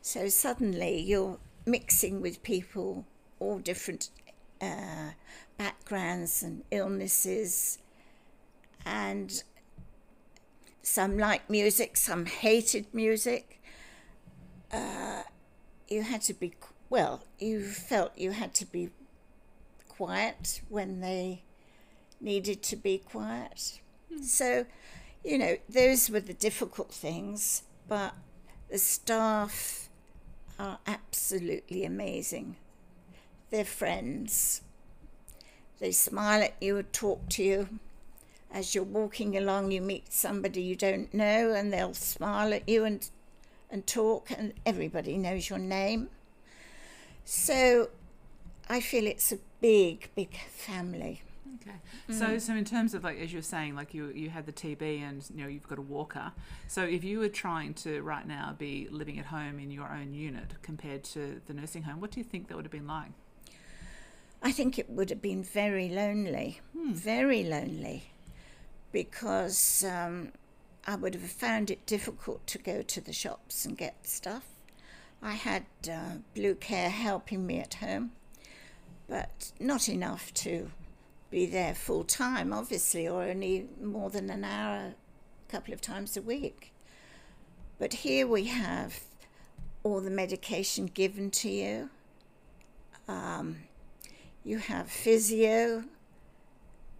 So 0.00 0.30
suddenly 0.30 0.98
you're 0.98 1.38
mixing 1.66 2.22
with 2.22 2.42
people, 2.42 3.04
all 3.38 3.58
different 3.58 4.08
uh, 4.62 5.10
backgrounds 5.58 6.42
and 6.42 6.64
illnesses, 6.70 7.78
and 8.86 9.42
some 10.82 11.18
liked 11.18 11.50
music, 11.50 11.98
some 11.98 12.24
hated 12.24 12.86
music. 12.94 13.60
Uh, 14.72 15.22
you 15.88 16.02
had 16.02 16.22
to 16.22 16.34
be, 16.34 16.54
well, 16.90 17.24
you 17.38 17.64
felt 17.64 18.16
you 18.16 18.32
had 18.32 18.54
to 18.54 18.66
be 18.66 18.90
quiet 19.88 20.60
when 20.68 21.00
they 21.00 21.42
needed 22.20 22.62
to 22.62 22.76
be 22.76 22.98
quiet. 22.98 23.80
Mm. 24.12 24.24
So, 24.24 24.66
you 25.24 25.38
know, 25.38 25.56
those 25.68 26.10
were 26.10 26.20
the 26.20 26.34
difficult 26.34 26.92
things, 26.92 27.62
but 27.88 28.14
the 28.70 28.78
staff 28.78 29.88
are 30.58 30.78
absolutely 30.86 31.84
amazing. 31.84 32.56
They're 33.50 33.64
friends. 33.64 34.62
They 35.80 35.92
smile 35.92 36.42
at 36.42 36.54
you 36.60 36.76
and 36.76 36.92
talk 36.92 37.28
to 37.30 37.42
you. 37.42 37.68
As 38.50 38.74
you're 38.74 38.84
walking 38.84 39.36
along, 39.36 39.70
you 39.70 39.80
meet 39.80 40.12
somebody 40.12 40.62
you 40.62 40.74
don't 40.74 41.12
know, 41.12 41.52
and 41.52 41.72
they'll 41.72 41.94
smile 41.94 42.52
at 42.52 42.68
you 42.68 42.84
and 42.84 43.08
and 43.70 43.86
talk, 43.86 44.30
and 44.30 44.52
everybody 44.64 45.18
knows 45.18 45.48
your 45.48 45.58
name. 45.58 46.08
So, 47.24 47.90
I 48.68 48.80
feel 48.80 49.06
it's 49.06 49.32
a 49.32 49.38
big, 49.60 50.10
big 50.14 50.34
family. 50.34 51.22
Okay. 51.60 51.76
Mm. 52.08 52.14
So, 52.14 52.38
so 52.38 52.54
in 52.54 52.64
terms 52.64 52.94
of 52.94 53.04
like 53.04 53.18
as 53.18 53.32
you're 53.32 53.42
saying, 53.42 53.74
like 53.74 53.94
you 53.94 54.08
you 54.08 54.30
had 54.30 54.46
the 54.46 54.52
TB 54.52 55.02
and 55.02 55.24
you 55.34 55.42
know 55.42 55.48
you've 55.48 55.68
got 55.68 55.78
a 55.78 55.82
walker. 55.82 56.32
So, 56.66 56.82
if 56.82 57.04
you 57.04 57.18
were 57.18 57.28
trying 57.28 57.74
to 57.74 58.02
right 58.02 58.26
now 58.26 58.54
be 58.58 58.88
living 58.90 59.18
at 59.18 59.26
home 59.26 59.58
in 59.58 59.70
your 59.70 59.88
own 59.88 60.14
unit 60.14 60.54
compared 60.62 61.04
to 61.04 61.40
the 61.46 61.54
nursing 61.54 61.82
home, 61.82 62.00
what 62.00 62.10
do 62.10 62.20
you 62.20 62.24
think 62.24 62.48
that 62.48 62.56
would 62.56 62.64
have 62.64 62.72
been 62.72 62.86
like? 62.86 63.10
I 64.42 64.52
think 64.52 64.78
it 64.78 64.88
would 64.88 65.10
have 65.10 65.20
been 65.20 65.42
very 65.42 65.88
lonely, 65.88 66.60
hmm. 66.72 66.92
very 66.92 67.42
lonely, 67.42 68.10
because 68.92 69.84
um, 69.84 70.32
I 70.88 70.96
would 70.96 71.14
have 71.16 71.30
found 71.30 71.70
it 71.70 71.84
difficult 71.84 72.46
to 72.46 72.56
go 72.56 72.80
to 72.80 73.00
the 73.02 73.12
shops 73.12 73.66
and 73.66 73.76
get 73.76 74.06
stuff. 74.06 74.46
I 75.22 75.32
had 75.32 75.66
uh, 75.86 76.20
Blue 76.34 76.54
Care 76.54 76.88
helping 76.88 77.46
me 77.46 77.58
at 77.58 77.74
home, 77.74 78.12
but 79.06 79.52
not 79.60 79.90
enough 79.90 80.32
to 80.34 80.70
be 81.30 81.44
there 81.44 81.74
full 81.74 82.04
time, 82.04 82.54
obviously, 82.54 83.06
or 83.06 83.24
only 83.24 83.68
more 83.82 84.08
than 84.08 84.30
an 84.30 84.44
hour 84.44 84.94
a 85.46 85.52
couple 85.52 85.74
of 85.74 85.82
times 85.82 86.16
a 86.16 86.22
week. 86.22 86.72
But 87.78 87.92
here 87.92 88.26
we 88.26 88.44
have 88.44 89.00
all 89.82 90.00
the 90.00 90.10
medication 90.10 90.86
given 90.86 91.30
to 91.32 91.50
you. 91.50 91.90
Um, 93.06 93.56
you 94.42 94.56
have 94.56 94.88
physio 94.88 95.84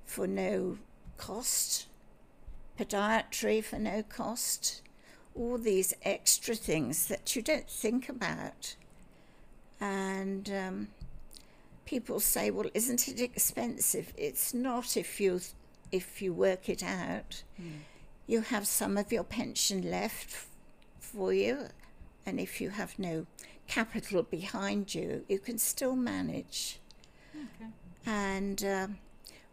for 0.04 0.26
no 0.26 0.76
cost, 1.16 1.86
podiatry 2.78 3.62
for 3.62 3.78
no 3.78 4.02
cost, 4.02 4.82
all 5.34 5.58
these 5.58 5.94
extra 6.02 6.54
things 6.54 7.06
that 7.06 7.34
you 7.34 7.42
don't 7.42 7.68
think 7.68 8.08
about. 8.08 8.76
And 9.80 10.50
um, 10.50 10.88
people 11.84 12.20
say, 12.20 12.50
"Well, 12.50 12.70
isn't 12.74 13.08
it 13.08 13.20
expensive?" 13.20 14.12
It's 14.16 14.52
not 14.52 14.96
if 14.96 15.20
you 15.20 15.40
if 15.92 16.20
you 16.20 16.32
work 16.32 16.68
it 16.68 16.82
out. 16.82 17.42
Mm. 17.60 17.80
You 18.26 18.42
have 18.42 18.66
some 18.66 18.98
of 18.98 19.10
your 19.10 19.24
pension 19.24 19.90
left 19.90 20.46
for 21.00 21.32
you, 21.32 21.68
and 22.26 22.38
if 22.38 22.60
you 22.60 22.70
have 22.70 22.98
no 22.98 23.26
capital 23.66 24.22
behind 24.22 24.94
you, 24.94 25.24
you 25.28 25.38
can 25.38 25.58
still 25.58 25.96
manage. 25.96 26.78
Okay. 27.34 27.70
And 28.04 28.64
um, 28.64 28.98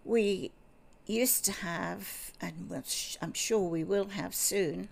we 0.03 0.51
used 1.05 1.45
to 1.45 1.51
have, 1.51 2.31
and 2.41 2.83
I'm 3.21 3.33
sure 3.33 3.69
we 3.69 3.83
will 3.83 4.09
have 4.09 4.33
soon, 4.35 4.89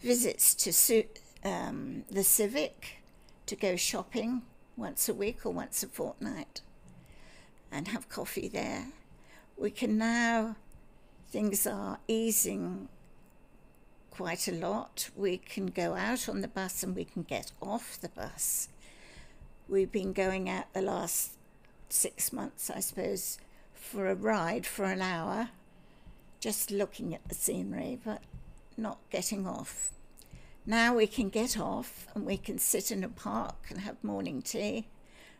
visits 0.00 0.54
to 0.56 0.72
su- 0.72 1.04
um, 1.44 2.04
the 2.10 2.24
Civic 2.24 3.02
to 3.46 3.56
go 3.56 3.76
shopping 3.76 4.42
once 4.76 5.08
a 5.08 5.14
week 5.14 5.44
or 5.44 5.52
once 5.52 5.82
a 5.82 5.86
fortnight 5.86 6.60
and 7.70 7.88
have 7.88 8.08
coffee 8.08 8.48
there. 8.48 8.86
We 9.56 9.70
can 9.70 9.98
now, 9.98 10.56
things 11.30 11.66
are 11.66 11.98
easing 12.08 12.88
quite 14.10 14.46
a 14.46 14.52
lot. 14.52 15.10
We 15.16 15.38
can 15.38 15.66
go 15.66 15.94
out 15.94 16.28
on 16.28 16.40
the 16.40 16.48
bus 16.48 16.82
and 16.82 16.94
we 16.94 17.04
can 17.04 17.22
get 17.22 17.52
off 17.60 17.98
the 18.00 18.08
bus. 18.08 18.68
We've 19.68 19.90
been 19.90 20.12
going 20.12 20.50
out 20.50 20.72
the 20.72 20.82
last 20.82 21.32
six 21.88 22.32
months, 22.32 22.68
I 22.70 22.80
suppose, 22.80 23.38
for 23.82 24.06
a 24.06 24.14
ride 24.14 24.64
for 24.64 24.84
an 24.84 25.02
hour, 25.02 25.50
just 26.40 26.70
looking 26.70 27.14
at 27.14 27.28
the 27.28 27.34
scenery, 27.34 27.98
but 28.02 28.22
not 28.76 28.98
getting 29.10 29.46
off. 29.46 29.90
Now 30.64 30.94
we 30.94 31.06
can 31.06 31.28
get 31.28 31.58
off 31.58 32.06
and 32.14 32.24
we 32.24 32.36
can 32.36 32.58
sit 32.58 32.90
in 32.92 33.02
a 33.02 33.08
park 33.08 33.66
and 33.68 33.80
have 33.80 34.02
morning 34.02 34.40
tea, 34.40 34.86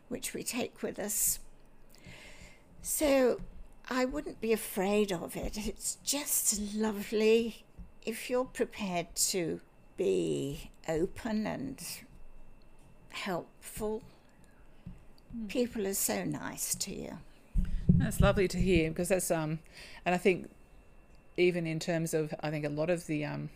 which 0.09 0.33
we 0.33 0.43
take 0.43 0.83
with 0.83 0.99
us. 0.99 1.39
So 2.81 3.39
I 3.89 4.03
wouldn't 4.05 4.41
be 4.41 4.51
afraid 4.51 5.11
of 5.13 5.37
it. 5.37 5.57
It's 5.57 5.97
just 6.03 6.75
lovely 6.75 7.63
if 8.05 8.29
you're 8.29 8.45
prepared 8.45 9.15
to 9.15 9.61
be 9.95 10.69
open 10.89 11.47
and 11.47 11.81
helpful. 13.09 14.03
Mm. 15.35 15.47
People 15.47 15.87
are 15.87 15.93
so 15.93 16.25
nice 16.25 16.75
to 16.75 16.93
you. 16.93 17.17
That's 18.03 18.19
lovely 18.19 18.47
to 18.49 18.57
hear 18.57 18.89
because 18.89 19.09
that's 19.09 19.31
um, 19.31 19.59
and 20.05 20.13
I 20.13 20.17
think 20.17 20.49
even 21.37 21.65
in 21.65 21.79
terms 21.79 22.13
of 22.13 22.33
I 22.41 22.49
think 22.49 22.65
a 22.65 22.69
lot 22.69 22.89
of 22.89 23.07
the 23.07 23.25
um, 23.25 23.49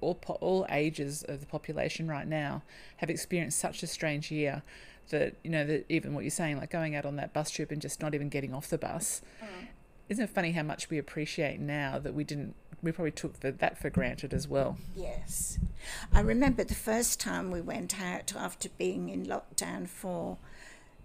all 0.00 0.18
all 0.40 0.66
ages 0.70 1.24
of 1.28 1.40
the 1.40 1.46
population 1.46 2.08
right 2.08 2.26
now 2.26 2.62
have 2.98 3.10
experienced 3.10 3.58
such 3.58 3.82
a 3.82 3.86
strange 3.86 4.30
year 4.30 4.62
that 5.10 5.34
you 5.42 5.50
know 5.50 5.66
that 5.66 5.84
even 5.88 6.14
what 6.14 6.24
you're 6.24 6.30
saying 6.30 6.56
like 6.58 6.70
going 6.70 6.94
out 6.96 7.04
on 7.04 7.16
that 7.16 7.32
bus 7.32 7.50
trip 7.50 7.70
and 7.70 7.82
just 7.82 8.00
not 8.00 8.14
even 8.14 8.28
getting 8.28 8.54
off 8.54 8.68
the 8.68 8.78
bus 8.78 9.20
mm. 9.42 9.66
isn't 10.08 10.24
it 10.24 10.30
funny 10.30 10.52
how 10.52 10.62
much 10.62 10.88
we 10.88 10.98
appreciate 10.98 11.60
now 11.60 11.98
that 11.98 12.14
we 12.14 12.24
didn't 12.24 12.54
we 12.82 12.92
probably 12.92 13.10
took 13.10 13.40
the, 13.40 13.52
that 13.52 13.78
for 13.78 13.90
granted 13.90 14.32
as 14.32 14.48
well 14.48 14.78
yes 14.96 15.58
i 16.12 16.20
remember 16.20 16.64
the 16.64 16.74
first 16.74 17.20
time 17.20 17.50
we 17.50 17.60
went 17.60 18.00
out 18.00 18.34
after 18.34 18.68
being 18.78 19.10
in 19.10 19.26
lockdown 19.26 19.86
for 19.86 20.38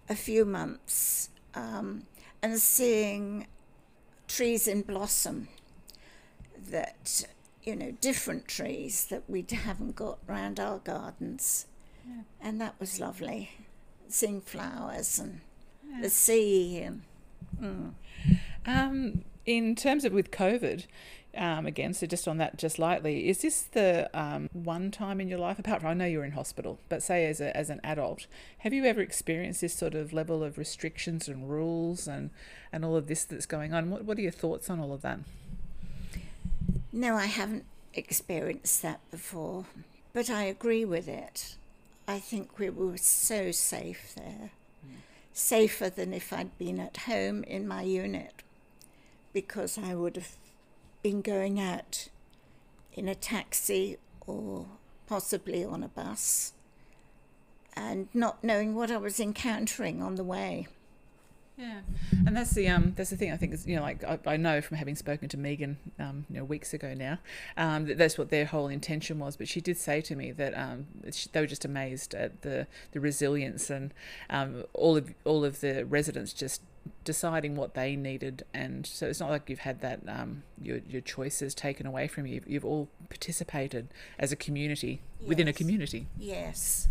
a 0.08 0.16
few 0.16 0.46
months 0.46 1.30
um, 1.56 2.04
and 2.42 2.58
seeing 2.60 3.48
trees 4.28 4.68
in 4.68 4.82
blossom 4.82 5.48
that 6.70 7.24
you 7.64 7.76
know 7.76 7.92
different 8.00 8.48
trees 8.48 9.06
that 9.06 9.24
we 9.28 9.46
haven't 9.50 9.96
got 9.96 10.20
around 10.28 10.60
our 10.60 10.78
gardens 10.80 11.66
yeah. 12.08 12.22
and 12.42 12.62
that 12.62 12.76
was 12.80 13.00
lovely 13.00 13.52
seeing 14.10 14.42
flowers 14.42 15.20
and 15.20 15.42
yeah. 15.90 16.02
the 16.02 16.10
sea. 16.10 16.80
And, 16.80 17.02
mm. 17.62 17.94
um, 18.66 19.24
in 19.46 19.76
terms 19.76 20.04
of 20.04 20.14
with 20.14 20.32
COVID, 20.32 20.86
um, 21.38 21.68
again, 21.68 21.94
so 21.94 22.08
just 22.08 22.28
on 22.28 22.38
that, 22.38 22.58
just 22.58 22.80
lightly, 22.80 23.30
is 23.30 23.42
this 23.42 23.62
the 23.62 24.10
um, 24.14 24.50
one 24.52 24.90
time 24.90 25.22
in 25.22 25.28
your 25.28 25.38
life, 25.38 25.60
apart 25.60 25.82
from 25.82 25.92
I 25.92 25.94
know 25.94 26.06
you're 26.06 26.26
in 26.26 26.32
hospital, 26.32 26.80
but 26.90 27.04
say 27.04 27.26
as, 27.28 27.40
a, 27.40 27.56
as 27.56 27.70
an 27.70 27.80
adult, 27.84 28.26
have 28.60 28.74
you 28.74 28.86
ever 28.86 29.02
experienced 29.02 29.62
this 29.62 29.74
sort 29.74 29.94
of 29.94 30.12
level 30.12 30.44
of 30.44 30.58
restrictions 30.58 31.28
and 31.28 31.50
rules 31.50 32.08
and, 32.08 32.32
and 32.74 32.84
all 32.84 32.96
of 32.96 33.08
this 33.08 33.24
that's 33.24 33.46
going 33.46 33.74
on? 33.74 33.92
What, 33.92 34.06
what 34.06 34.18
are 34.18 34.22
your 34.22 34.32
thoughts 34.32 34.70
on 34.70 34.80
all 34.80 34.92
of 34.92 35.02
that? 35.04 35.20
No, 36.92 37.16
I 37.16 37.28
haven't 37.28 37.66
experienced 37.94 38.82
that 38.82 39.00
before, 39.12 39.66
but 40.14 40.30
I 40.30 40.44
agree 40.44 40.84
with 40.84 41.08
it. 41.08 41.56
I 42.08 42.18
think 42.18 42.58
we 42.58 42.72
were 42.72 42.98
so 42.98 43.52
safe 43.52 44.16
there, 44.16 44.50
mm. 44.84 44.96
safer 45.32 45.92
than 45.92 46.12
if 46.12 46.34
I'd 46.34 46.58
been 46.58 46.80
at 46.80 46.98
home 46.98 47.44
in 47.44 47.68
my 47.68 47.84
unit, 47.84 48.42
because 49.32 49.78
I 49.78 49.94
would 49.94 50.16
have 50.16 50.36
been 51.02 51.22
going 51.22 51.60
out 51.60 52.10
in 52.94 53.08
a 53.08 53.16
taxi 53.16 53.98
or 54.28 54.66
possibly 55.08 55.64
on 55.64 55.84
a 55.84 55.88
bus 55.88 56.54
and 57.76 58.08
not 58.14 58.44
knowing 58.44 58.76
what 58.76 58.92
I 58.92 58.98
was 58.98 59.20
encountering 59.20 60.02
on 60.02 60.16
the 60.16 60.24
way. 60.24 60.68
Yeah, 61.58 61.82
and 62.26 62.38
that's 62.38 62.52
the 62.52 62.70
um 62.70 62.94
that's 62.96 63.10
the 63.10 63.18
thing 63.18 63.34
I 63.34 63.38
think 63.38 63.54
is 63.54 63.68
you 63.68 63.76
know 63.76 63.82
like 63.82 64.02
I, 64.06 64.18
I 64.26 64.38
know 64.38 64.62
from 64.62 64.78
having 64.78 64.96
spoken 64.96 65.28
to 65.28 65.38
Megan 65.38 65.78
um 66.00 66.26
you 66.30 66.38
know 66.38 66.46
weeks 66.46 66.74
ago 66.74 66.94
now 66.94 67.20
um 67.58 67.86
that 67.88 67.98
that's 67.98 68.18
what 68.18 68.30
their 68.30 68.46
whole 68.46 68.70
intention 68.70 69.20
was. 69.20 69.36
But 69.36 69.50
she 69.50 69.60
did 69.60 69.78
say 69.78 70.00
to 70.00 70.16
me 70.16 70.32
that 70.32 70.58
um 70.58 70.88
they 71.34 71.42
were 71.42 71.48
just 71.48 71.66
amazed 71.66 72.16
at 72.16 72.44
the 72.44 72.66
the 72.94 73.02
resilience 73.02 73.70
and 73.70 73.94
um 74.30 74.64
all 74.74 74.96
of 74.96 75.14
all 75.26 75.44
of 75.44 75.60
the 75.60 75.86
residents 75.86 76.32
just 76.32 76.62
deciding 77.04 77.56
what 77.56 77.74
they 77.74 77.96
needed 77.96 78.44
and 78.54 78.86
so 78.86 79.08
it's 79.08 79.20
not 79.20 79.30
like 79.30 79.50
you've 79.50 79.60
had 79.60 79.82
that 79.82 80.00
um, 80.08 80.44
your, 80.62 80.78
your 80.88 81.02
choices 81.02 81.54
taken 81.54 81.86
away 81.86 82.08
from 82.08 82.26
you 82.26 82.42
you've 82.46 82.66
all 82.66 82.90
participated 83.10 83.88
as 84.18 84.32
a 84.32 84.36
community 84.36 85.02
yes. 85.20 85.30
within 85.30 85.48
a 85.48 85.54
community 85.54 86.08
yes 86.18 86.88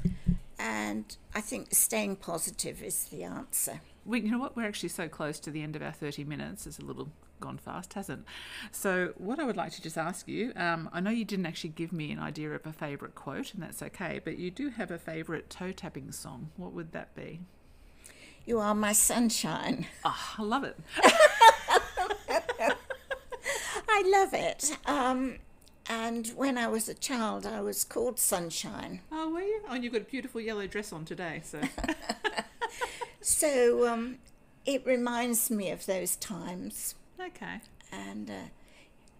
and 0.58 1.16
i 1.34 1.40
think 1.40 1.68
staying 1.72 2.16
positive 2.16 2.82
is 2.82 3.04
the 3.06 3.22
answer 3.24 3.80
we, 4.08 4.20
you 4.20 4.30
know 4.30 4.38
what? 4.38 4.56
We're 4.56 4.66
actually 4.66 4.88
so 4.88 5.06
close 5.06 5.38
to 5.40 5.50
the 5.50 5.62
end 5.62 5.76
of 5.76 5.82
our 5.82 5.92
30 5.92 6.24
minutes. 6.24 6.66
It's 6.66 6.78
a 6.78 6.84
little 6.84 7.10
gone 7.40 7.58
fast, 7.58 7.92
hasn't? 7.92 8.24
So, 8.72 9.12
what 9.18 9.38
I 9.38 9.44
would 9.44 9.56
like 9.56 9.72
to 9.72 9.82
just 9.82 9.98
ask 9.98 10.26
you 10.26 10.52
um, 10.56 10.88
I 10.92 11.00
know 11.00 11.10
you 11.10 11.26
didn't 11.26 11.46
actually 11.46 11.70
give 11.70 11.92
me 11.92 12.10
an 12.10 12.18
idea 12.18 12.50
of 12.52 12.66
a 12.66 12.72
favourite 12.72 13.14
quote, 13.14 13.52
and 13.54 13.62
that's 13.62 13.82
okay, 13.82 14.20
but 14.24 14.38
you 14.38 14.50
do 14.50 14.70
have 14.70 14.90
a 14.90 14.98
favourite 14.98 15.50
toe 15.50 15.72
tapping 15.72 16.10
song. 16.10 16.50
What 16.56 16.72
would 16.72 16.92
that 16.92 17.14
be? 17.14 17.40
You 18.48 18.60
are 18.60 18.74
my 18.74 18.94
sunshine. 18.94 19.86
Oh, 20.06 20.34
I 20.38 20.42
love 20.42 20.64
it. 20.64 20.74
I 23.86 24.02
love 24.06 24.32
it. 24.32 24.74
Um, 24.86 25.34
and 25.86 26.28
when 26.28 26.56
I 26.56 26.66
was 26.68 26.88
a 26.88 26.94
child, 26.94 27.44
I 27.44 27.60
was 27.60 27.84
called 27.84 28.18
Sunshine. 28.18 29.02
Oh, 29.12 29.28
were 29.28 29.42
you? 29.42 29.60
Oh, 29.68 29.74
and 29.74 29.84
you've 29.84 29.92
got 29.92 30.00
a 30.00 30.06
beautiful 30.06 30.40
yellow 30.40 30.66
dress 30.66 30.94
on 30.94 31.04
today, 31.04 31.42
so. 31.44 31.60
So 33.20 33.86
um, 33.86 34.16
it 34.64 34.86
reminds 34.86 35.50
me 35.50 35.70
of 35.70 35.84
those 35.84 36.16
times. 36.16 36.94
Okay. 37.20 37.60
And 37.92 38.30
uh, 38.30 38.48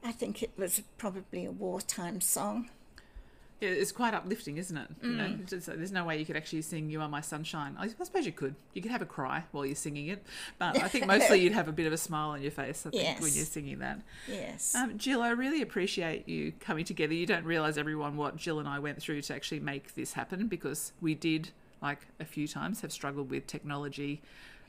I 0.03 0.13
think 0.13 0.43
it 0.43 0.53
was 0.57 0.81
probably 0.97 1.45
a 1.45 1.51
wartime 1.51 2.23
song. 2.23 2.71
Yeah, 3.61 3.71
it's 3.71 3.91
quite 3.91 4.15
uplifting, 4.15 4.57
isn't 4.57 4.77
it? 4.77 4.89
You 5.03 5.11
know, 5.11 5.25
mm. 5.25 5.65
there's 5.65 5.91
no 5.91 6.05
way 6.05 6.17
you 6.17 6.25
could 6.25 6.37
actually 6.37 6.63
sing 6.63 6.91
"You 6.91 7.01
Are 7.01 7.09
My 7.09 7.21
Sunshine." 7.21 7.77
I 7.79 7.89
suppose 7.89 8.25
you 8.25 8.31
could. 8.31 8.55
You 8.73 8.83
could 8.83 8.93
have 8.93 9.03
a 9.03 9.07
cry 9.07 9.45
while 9.51 9.67
you're 9.67 9.75
singing 9.75 10.09
it, 10.09 10.23
but 10.59 10.81
I 10.81 10.87
think 10.87 11.07
mostly 11.09 11.41
you'd 11.41 11.55
have 11.55 11.67
a 11.67 11.73
bit 11.73 11.87
of 11.87 11.93
a 11.93 11.97
smile 11.97 12.31
on 12.31 12.43
your 12.43 12.53
face. 12.53 12.87
I 12.87 12.91
think 12.91 13.03
yes. 13.03 13.21
when 13.21 13.33
you're 13.33 13.45
singing 13.45 13.81
that. 13.81 14.01
Yes. 14.29 14.77
Um, 14.77 14.97
Jill, 14.97 15.23
I 15.23 15.31
really 15.31 15.61
appreciate 15.61 16.29
you 16.29 16.53
coming 16.61 16.85
together. 16.85 17.15
You 17.15 17.27
don't 17.27 17.45
realise 17.45 17.77
everyone 17.77 18.17
what 18.17 18.37
Jill 18.37 18.61
and 18.61 18.69
I 18.69 18.79
went 18.79 19.03
through 19.03 19.23
to 19.23 19.35
actually 19.35 19.61
make 19.61 19.97
this 19.97 20.13
happen 20.13 20.47
because 20.47 20.93
we 21.01 21.17
did 21.17 21.51
like 21.83 22.07
a 22.21 22.25
few 22.25 22.47
times, 22.47 22.81
have 22.83 22.93
struggled 22.93 23.31
with 23.31 23.47
technology. 23.47 24.21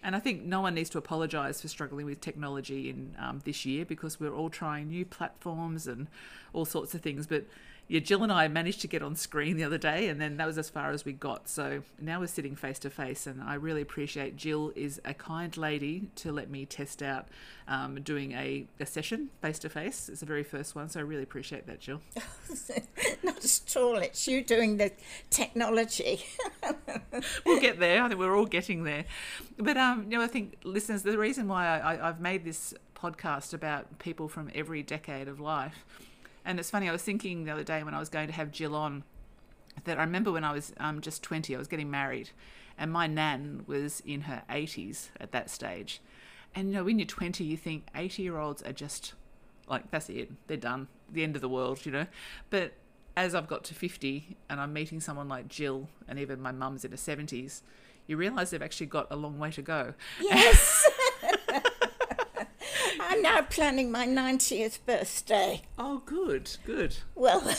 And 0.01 0.15
I 0.15 0.19
think 0.19 0.43
no 0.43 0.61
one 0.61 0.75
needs 0.75 0.89
to 0.91 0.97
apologise 0.97 1.61
for 1.61 1.67
struggling 1.67 2.05
with 2.05 2.21
technology 2.21 2.89
in 2.89 3.15
um, 3.19 3.41
this 3.43 3.65
year 3.65 3.85
because 3.85 4.19
we're 4.19 4.33
all 4.33 4.49
trying 4.49 4.87
new 4.87 5.05
platforms 5.05 5.87
and 5.87 6.07
all 6.53 6.65
sorts 6.65 6.93
of 6.95 7.01
things. 7.01 7.27
But 7.27 7.45
yeah, 7.89 7.99
Jill 7.99 8.21
and 8.21 8.31
I 8.31 8.47
managed 8.47 8.81
to 8.81 8.87
get 8.87 9.01
on 9.01 9.15
screen 9.15 9.57
the 9.57 9.63
other 9.63 9.79
day, 9.79 10.09
and 10.09 10.21
then 10.21 10.37
that 10.37 10.45
was 10.45 10.59
as 10.59 10.69
far 10.69 10.91
as 10.91 11.05
we 11.05 11.11
got. 11.11 11.49
So 11.49 11.81
now 11.99 12.19
we're 12.19 12.27
sitting 12.27 12.55
face 12.55 12.77
to 12.79 12.91
face, 12.91 13.25
and 13.25 13.41
I 13.41 13.55
really 13.55 13.81
appreciate 13.81 14.37
Jill 14.37 14.71
is 14.75 15.01
a 15.05 15.15
kind 15.15 15.57
lady 15.57 16.11
to 16.17 16.31
let 16.31 16.51
me 16.51 16.67
test 16.67 17.01
out 17.01 17.29
um, 17.67 17.99
doing 18.03 18.33
a, 18.33 18.67
a 18.79 18.85
session 18.85 19.29
face 19.41 19.57
to 19.59 19.69
face. 19.69 20.07
It's 20.07 20.19
the 20.19 20.27
very 20.27 20.43
first 20.43 20.75
one, 20.75 20.87
so 20.87 20.99
I 20.99 21.03
really 21.03 21.23
appreciate 21.23 21.65
that, 21.65 21.79
Jill. 21.79 21.99
Not 23.23 23.43
at 23.43 23.75
all. 23.75 23.97
It's 23.97 24.27
you 24.27 24.43
doing 24.43 24.77
the 24.77 24.91
technology. 25.31 26.23
we'll 27.43 27.59
get 27.59 27.79
there. 27.79 28.03
I 28.03 28.07
think 28.07 28.19
we're 28.19 28.37
all 28.37 28.45
getting 28.45 28.83
there. 28.83 29.05
But 29.57 29.77
um, 29.77 30.03
you 30.11 30.19
know, 30.19 30.23
I 30.23 30.27
think 30.27 30.57
listeners, 30.63 31.01
the 31.01 31.17
reason 31.17 31.47
why 31.47 31.65
I, 31.65 31.95
I, 31.95 32.09
I've 32.09 32.19
made 32.19 32.45
this 32.45 32.75
podcast 32.95 33.55
about 33.55 33.97
people 33.97 34.27
from 34.27 34.51
every 34.53 34.83
decade 34.83 35.27
of 35.27 35.39
life 35.39 35.85
and 36.49 36.59
it's 36.59 36.71
funny, 36.71 36.89
I 36.89 36.91
was 36.91 37.03
thinking 37.03 37.43
the 37.43 37.51
other 37.51 37.63
day 37.63 37.83
when 37.83 37.93
I 37.93 37.99
was 37.99 38.09
going 38.09 38.25
to 38.25 38.33
have 38.33 38.51
Jill 38.51 38.75
on 38.75 39.03
that 39.83 39.99
I 39.99 40.01
remember 40.01 40.31
when 40.31 40.43
I 40.43 40.51
was 40.51 40.73
um, 40.77 40.99
just 40.99 41.21
20, 41.21 41.53
I 41.55 41.59
was 41.59 41.67
getting 41.67 41.91
married, 41.91 42.31
and 42.75 42.91
my 42.91 43.05
nan 43.05 43.65
was 43.67 44.01
in 44.03 44.21
her 44.21 44.41
80s 44.49 45.09
at 45.19 45.31
that 45.31 45.51
stage. 45.51 46.01
And 46.55 46.69
you 46.69 46.73
know, 46.73 46.83
when 46.83 46.97
you're 46.97 47.05
20, 47.05 47.43
you 47.43 47.55
think 47.55 47.85
80 47.93 48.23
year 48.23 48.39
olds 48.39 48.63
are 48.63 48.73
just 48.73 49.13
like, 49.67 49.91
that's 49.91 50.09
it, 50.09 50.31
they're 50.47 50.57
done, 50.57 50.87
the 51.11 51.21
end 51.21 51.35
of 51.35 51.43
the 51.43 51.49
world, 51.49 51.85
you 51.85 51.91
know. 51.91 52.07
But 52.49 52.73
as 53.15 53.35
I've 53.35 53.47
got 53.47 53.63
to 53.65 53.75
50 53.75 54.35
and 54.49 54.59
I'm 54.59 54.73
meeting 54.73 54.99
someone 54.99 55.29
like 55.29 55.49
Jill, 55.49 55.87
and 56.07 56.17
even 56.17 56.41
my 56.41 56.51
mum's 56.51 56.83
in 56.83 56.89
her 56.89 56.97
70s, 56.97 57.61
you 58.07 58.17
realise 58.17 58.49
they've 58.49 58.61
actually 58.63 58.87
got 58.87 59.05
a 59.11 59.15
long 59.15 59.37
way 59.37 59.51
to 59.51 59.61
go. 59.61 59.93
Yes. 60.19 60.89
I'm 63.09 63.23
now 63.23 63.41
planning 63.41 63.91
my 63.91 64.05
90th 64.05 64.85
birthday. 64.85 65.63
Oh, 65.79 66.03
good, 66.05 66.55
good. 66.63 66.95
Well, 67.15 67.41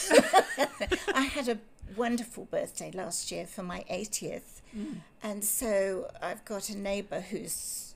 I 1.13 1.23
had 1.23 1.49
a 1.49 1.59
wonderful 1.97 2.45
birthday 2.45 2.93
last 2.93 3.33
year 3.33 3.47
for 3.47 3.65
my 3.65 3.85
80th. 3.91 4.63
Mm. 4.77 4.99
And 5.25 5.45
so 5.45 6.09
I've 6.23 6.45
got 6.45 6.69
a 6.69 6.79
neighbour 6.79 7.21
who's 7.21 7.95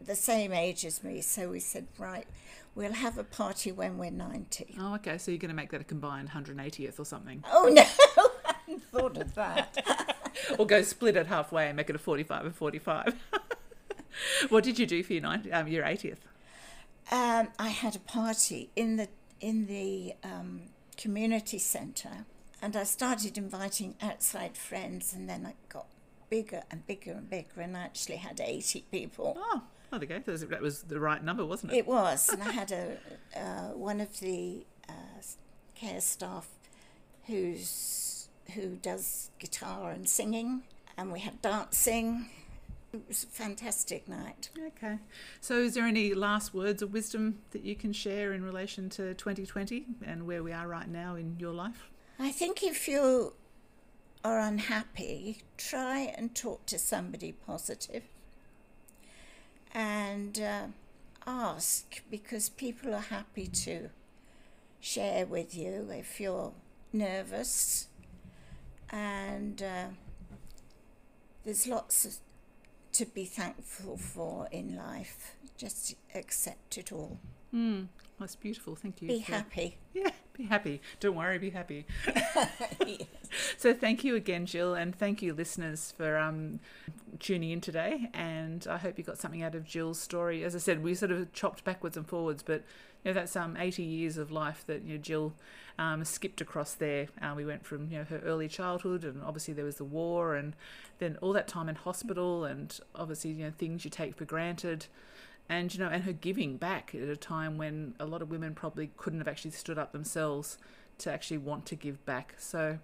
the 0.00 0.14
same 0.14 0.54
age 0.54 0.86
as 0.86 1.04
me. 1.04 1.20
So 1.20 1.50
we 1.50 1.60
said, 1.60 1.86
right, 1.98 2.26
we'll 2.74 2.94
have 2.94 3.18
a 3.18 3.24
party 3.24 3.72
when 3.72 3.98
we're 3.98 4.10
90. 4.10 4.76
Oh, 4.80 4.94
okay. 4.94 5.18
So 5.18 5.30
you're 5.30 5.38
going 5.38 5.50
to 5.50 5.54
make 5.54 5.72
that 5.72 5.82
a 5.82 5.84
combined 5.84 6.30
180th 6.30 6.98
or 6.98 7.04
something? 7.04 7.44
Oh, 7.52 7.68
no. 7.70 7.82
I 8.46 8.54
hadn't 8.64 8.84
thought 8.84 9.18
of 9.18 9.34
that. 9.34 10.16
or 10.58 10.66
go 10.66 10.80
split 10.80 11.16
it 11.16 11.26
halfway 11.26 11.66
and 11.66 11.76
make 11.76 11.90
it 11.90 11.96
a 11.96 11.98
45 11.98 12.46
and 12.46 12.54
45. 12.56 13.14
what 14.48 14.64
did 14.64 14.78
you 14.78 14.86
do 14.86 15.02
for 15.02 15.12
your, 15.12 15.22
90, 15.22 15.52
um, 15.52 15.68
your 15.68 15.84
80th? 15.84 16.20
Um, 17.10 17.48
I 17.58 17.68
had 17.68 17.96
a 17.96 18.00
party 18.00 18.70
in 18.74 18.96
the 18.96 19.08
in 19.40 19.66
the 19.66 20.14
um, 20.24 20.62
community 20.96 21.58
centre, 21.58 22.26
and 22.60 22.74
I 22.76 22.84
started 22.84 23.38
inviting 23.38 23.94
outside 24.00 24.56
friends, 24.56 25.12
and 25.12 25.28
then 25.28 25.46
it 25.46 25.56
got 25.68 25.86
bigger 26.30 26.62
and 26.70 26.86
bigger 26.86 27.12
and 27.12 27.30
bigger, 27.30 27.60
and 27.60 27.76
I 27.76 27.80
actually 27.80 28.16
had 28.16 28.40
eighty 28.40 28.84
people. 28.90 29.36
Oh, 29.38 29.62
there 29.90 30.00
we 30.00 30.06
go. 30.06 30.18
That 30.18 30.26
was, 30.26 30.46
that 30.46 30.62
was 30.62 30.82
the 30.82 30.98
right 30.98 31.22
number, 31.22 31.44
wasn't 31.44 31.72
it? 31.72 31.78
It 31.78 31.86
was, 31.86 32.28
and 32.28 32.42
I 32.42 32.50
had 32.50 32.72
a 32.72 32.96
uh, 33.36 33.74
one 33.74 34.00
of 34.00 34.18
the 34.20 34.66
uh, 34.88 35.22
care 35.74 36.00
staff 36.00 36.48
who's 37.26 38.28
who 38.54 38.76
does 38.76 39.30
guitar 39.38 39.90
and 39.90 40.08
singing, 40.08 40.62
and 40.96 41.12
we 41.12 41.20
had 41.20 41.40
dancing 41.40 42.30
it 42.92 43.02
was 43.08 43.24
a 43.24 43.26
fantastic 43.26 44.08
night. 44.08 44.50
Okay. 44.58 44.98
So, 45.40 45.60
is 45.60 45.74
there 45.74 45.84
any 45.84 46.14
last 46.14 46.54
words 46.54 46.82
of 46.82 46.92
wisdom 46.92 47.40
that 47.50 47.62
you 47.62 47.74
can 47.74 47.92
share 47.92 48.32
in 48.32 48.44
relation 48.44 48.88
to 48.90 49.14
2020 49.14 49.86
and 50.04 50.26
where 50.26 50.42
we 50.42 50.52
are 50.52 50.66
right 50.66 50.88
now 50.88 51.14
in 51.16 51.36
your 51.38 51.52
life? 51.52 51.90
I 52.18 52.30
think 52.30 52.62
if 52.62 52.88
you 52.88 53.34
are 54.24 54.38
unhappy, 54.38 55.42
try 55.56 56.12
and 56.16 56.34
talk 56.34 56.66
to 56.66 56.78
somebody 56.78 57.32
positive 57.32 58.02
and 59.72 60.40
uh, 60.40 60.66
ask 61.26 62.02
because 62.10 62.48
people 62.48 62.94
are 62.94 63.00
happy 63.00 63.46
to 63.46 63.90
share 64.80 65.26
with 65.26 65.54
you 65.54 65.88
if 65.90 66.18
you're 66.18 66.52
nervous. 66.92 67.88
And 68.90 69.62
uh, 69.62 69.86
there's 71.44 71.66
lots 71.66 72.04
of 72.04 72.16
to 72.96 73.04
be 73.04 73.26
thankful 73.26 73.98
for 73.98 74.48
in 74.50 74.74
life. 74.74 75.36
Just 75.58 75.96
accept 76.14 76.78
it 76.78 76.90
all. 76.90 77.18
Mm, 77.54 77.86
that's 78.18 78.36
beautiful. 78.36 78.74
Thank 78.74 79.02
you. 79.02 79.08
Be 79.08 79.22
for, 79.22 79.32
happy. 79.32 79.76
Yeah, 79.94 80.10
be 80.36 80.44
happy. 80.44 80.80
Don't 81.00 81.16
worry, 81.16 81.38
be 81.38 81.50
happy. 81.50 81.86
yes. 82.86 83.04
So 83.58 83.74
thank 83.74 84.04
you 84.04 84.14
again, 84.16 84.46
Jill, 84.46 84.74
and 84.74 84.94
thank 84.94 85.20
you, 85.20 85.34
listeners, 85.34 85.92
for 85.96 86.16
um, 86.16 86.60
tuning 87.18 87.50
in 87.50 87.60
today. 87.60 88.08
And 88.14 88.66
I 88.68 88.78
hope 88.78 88.98
you 88.98 89.04
got 89.04 89.18
something 89.18 89.42
out 89.42 89.54
of 89.54 89.64
Jill's 89.64 90.00
story. 90.00 90.44
As 90.44 90.54
I 90.54 90.58
said, 90.58 90.82
we 90.82 90.94
sort 90.94 91.10
of 91.10 91.32
chopped 91.32 91.64
backwards 91.64 91.96
and 91.96 92.06
forwards, 92.06 92.42
but 92.42 92.62
you 93.04 93.10
know 93.10 93.20
that's 93.20 93.36
um 93.36 93.56
80 93.56 93.82
years 93.82 94.16
of 94.16 94.32
life 94.32 94.64
that 94.66 94.82
you 94.82 94.94
know 94.94 95.02
Jill 95.02 95.34
um, 95.78 96.04
skipped 96.04 96.40
across 96.40 96.74
there. 96.74 97.08
Uh, 97.20 97.34
we 97.36 97.44
went 97.44 97.64
from 97.64 97.90
you 97.90 97.98
know 97.98 98.04
her 98.04 98.18
early 98.18 98.48
childhood, 98.48 99.04
and 99.04 99.22
obviously 99.22 99.54
there 99.54 99.64
was 99.64 99.76
the 99.76 99.84
war, 99.84 100.34
and 100.34 100.54
then 100.98 101.18
all 101.20 101.32
that 101.32 101.48
time 101.48 101.68
in 101.68 101.74
hospital, 101.74 102.44
and 102.44 102.78
obviously 102.94 103.30
you 103.32 103.44
know 103.44 103.52
things 103.56 103.84
you 103.84 103.90
take 103.90 104.16
for 104.16 104.24
granted, 104.24 104.86
and 105.48 105.72
you 105.72 105.80
know 105.80 105.88
and 105.88 106.04
her 106.04 106.12
giving 106.12 106.56
back 106.56 106.94
at 106.94 107.08
a 107.08 107.16
time 107.16 107.58
when 107.58 107.94
a 108.00 108.06
lot 108.06 108.22
of 108.22 108.30
women 108.30 108.54
probably 108.54 108.90
couldn't 108.96 109.20
have 109.20 109.28
actually 109.28 109.50
stood 109.52 109.78
up 109.78 109.92
themselves 109.92 110.58
to 110.98 111.12
actually 111.12 111.38
want 111.38 111.66
to 111.66 111.74
give 111.74 112.04
back. 112.04 112.34
So. 112.38 112.78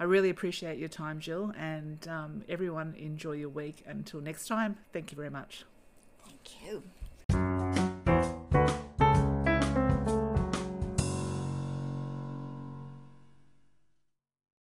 I 0.00 0.02
really 0.02 0.28
appreciate 0.28 0.76
your 0.80 0.88
time, 0.88 1.20
Jill, 1.20 1.52
and 1.56 2.08
um, 2.08 2.42
everyone 2.48 2.96
enjoy 2.98 3.34
your 3.34 3.48
week. 3.48 3.84
Until 3.86 4.20
next 4.20 4.48
time, 4.48 4.76
thank 4.92 5.12
you 5.12 5.16
very 5.16 5.30
much. 5.30 5.64
Thank 6.24 6.66
you. 6.66 6.82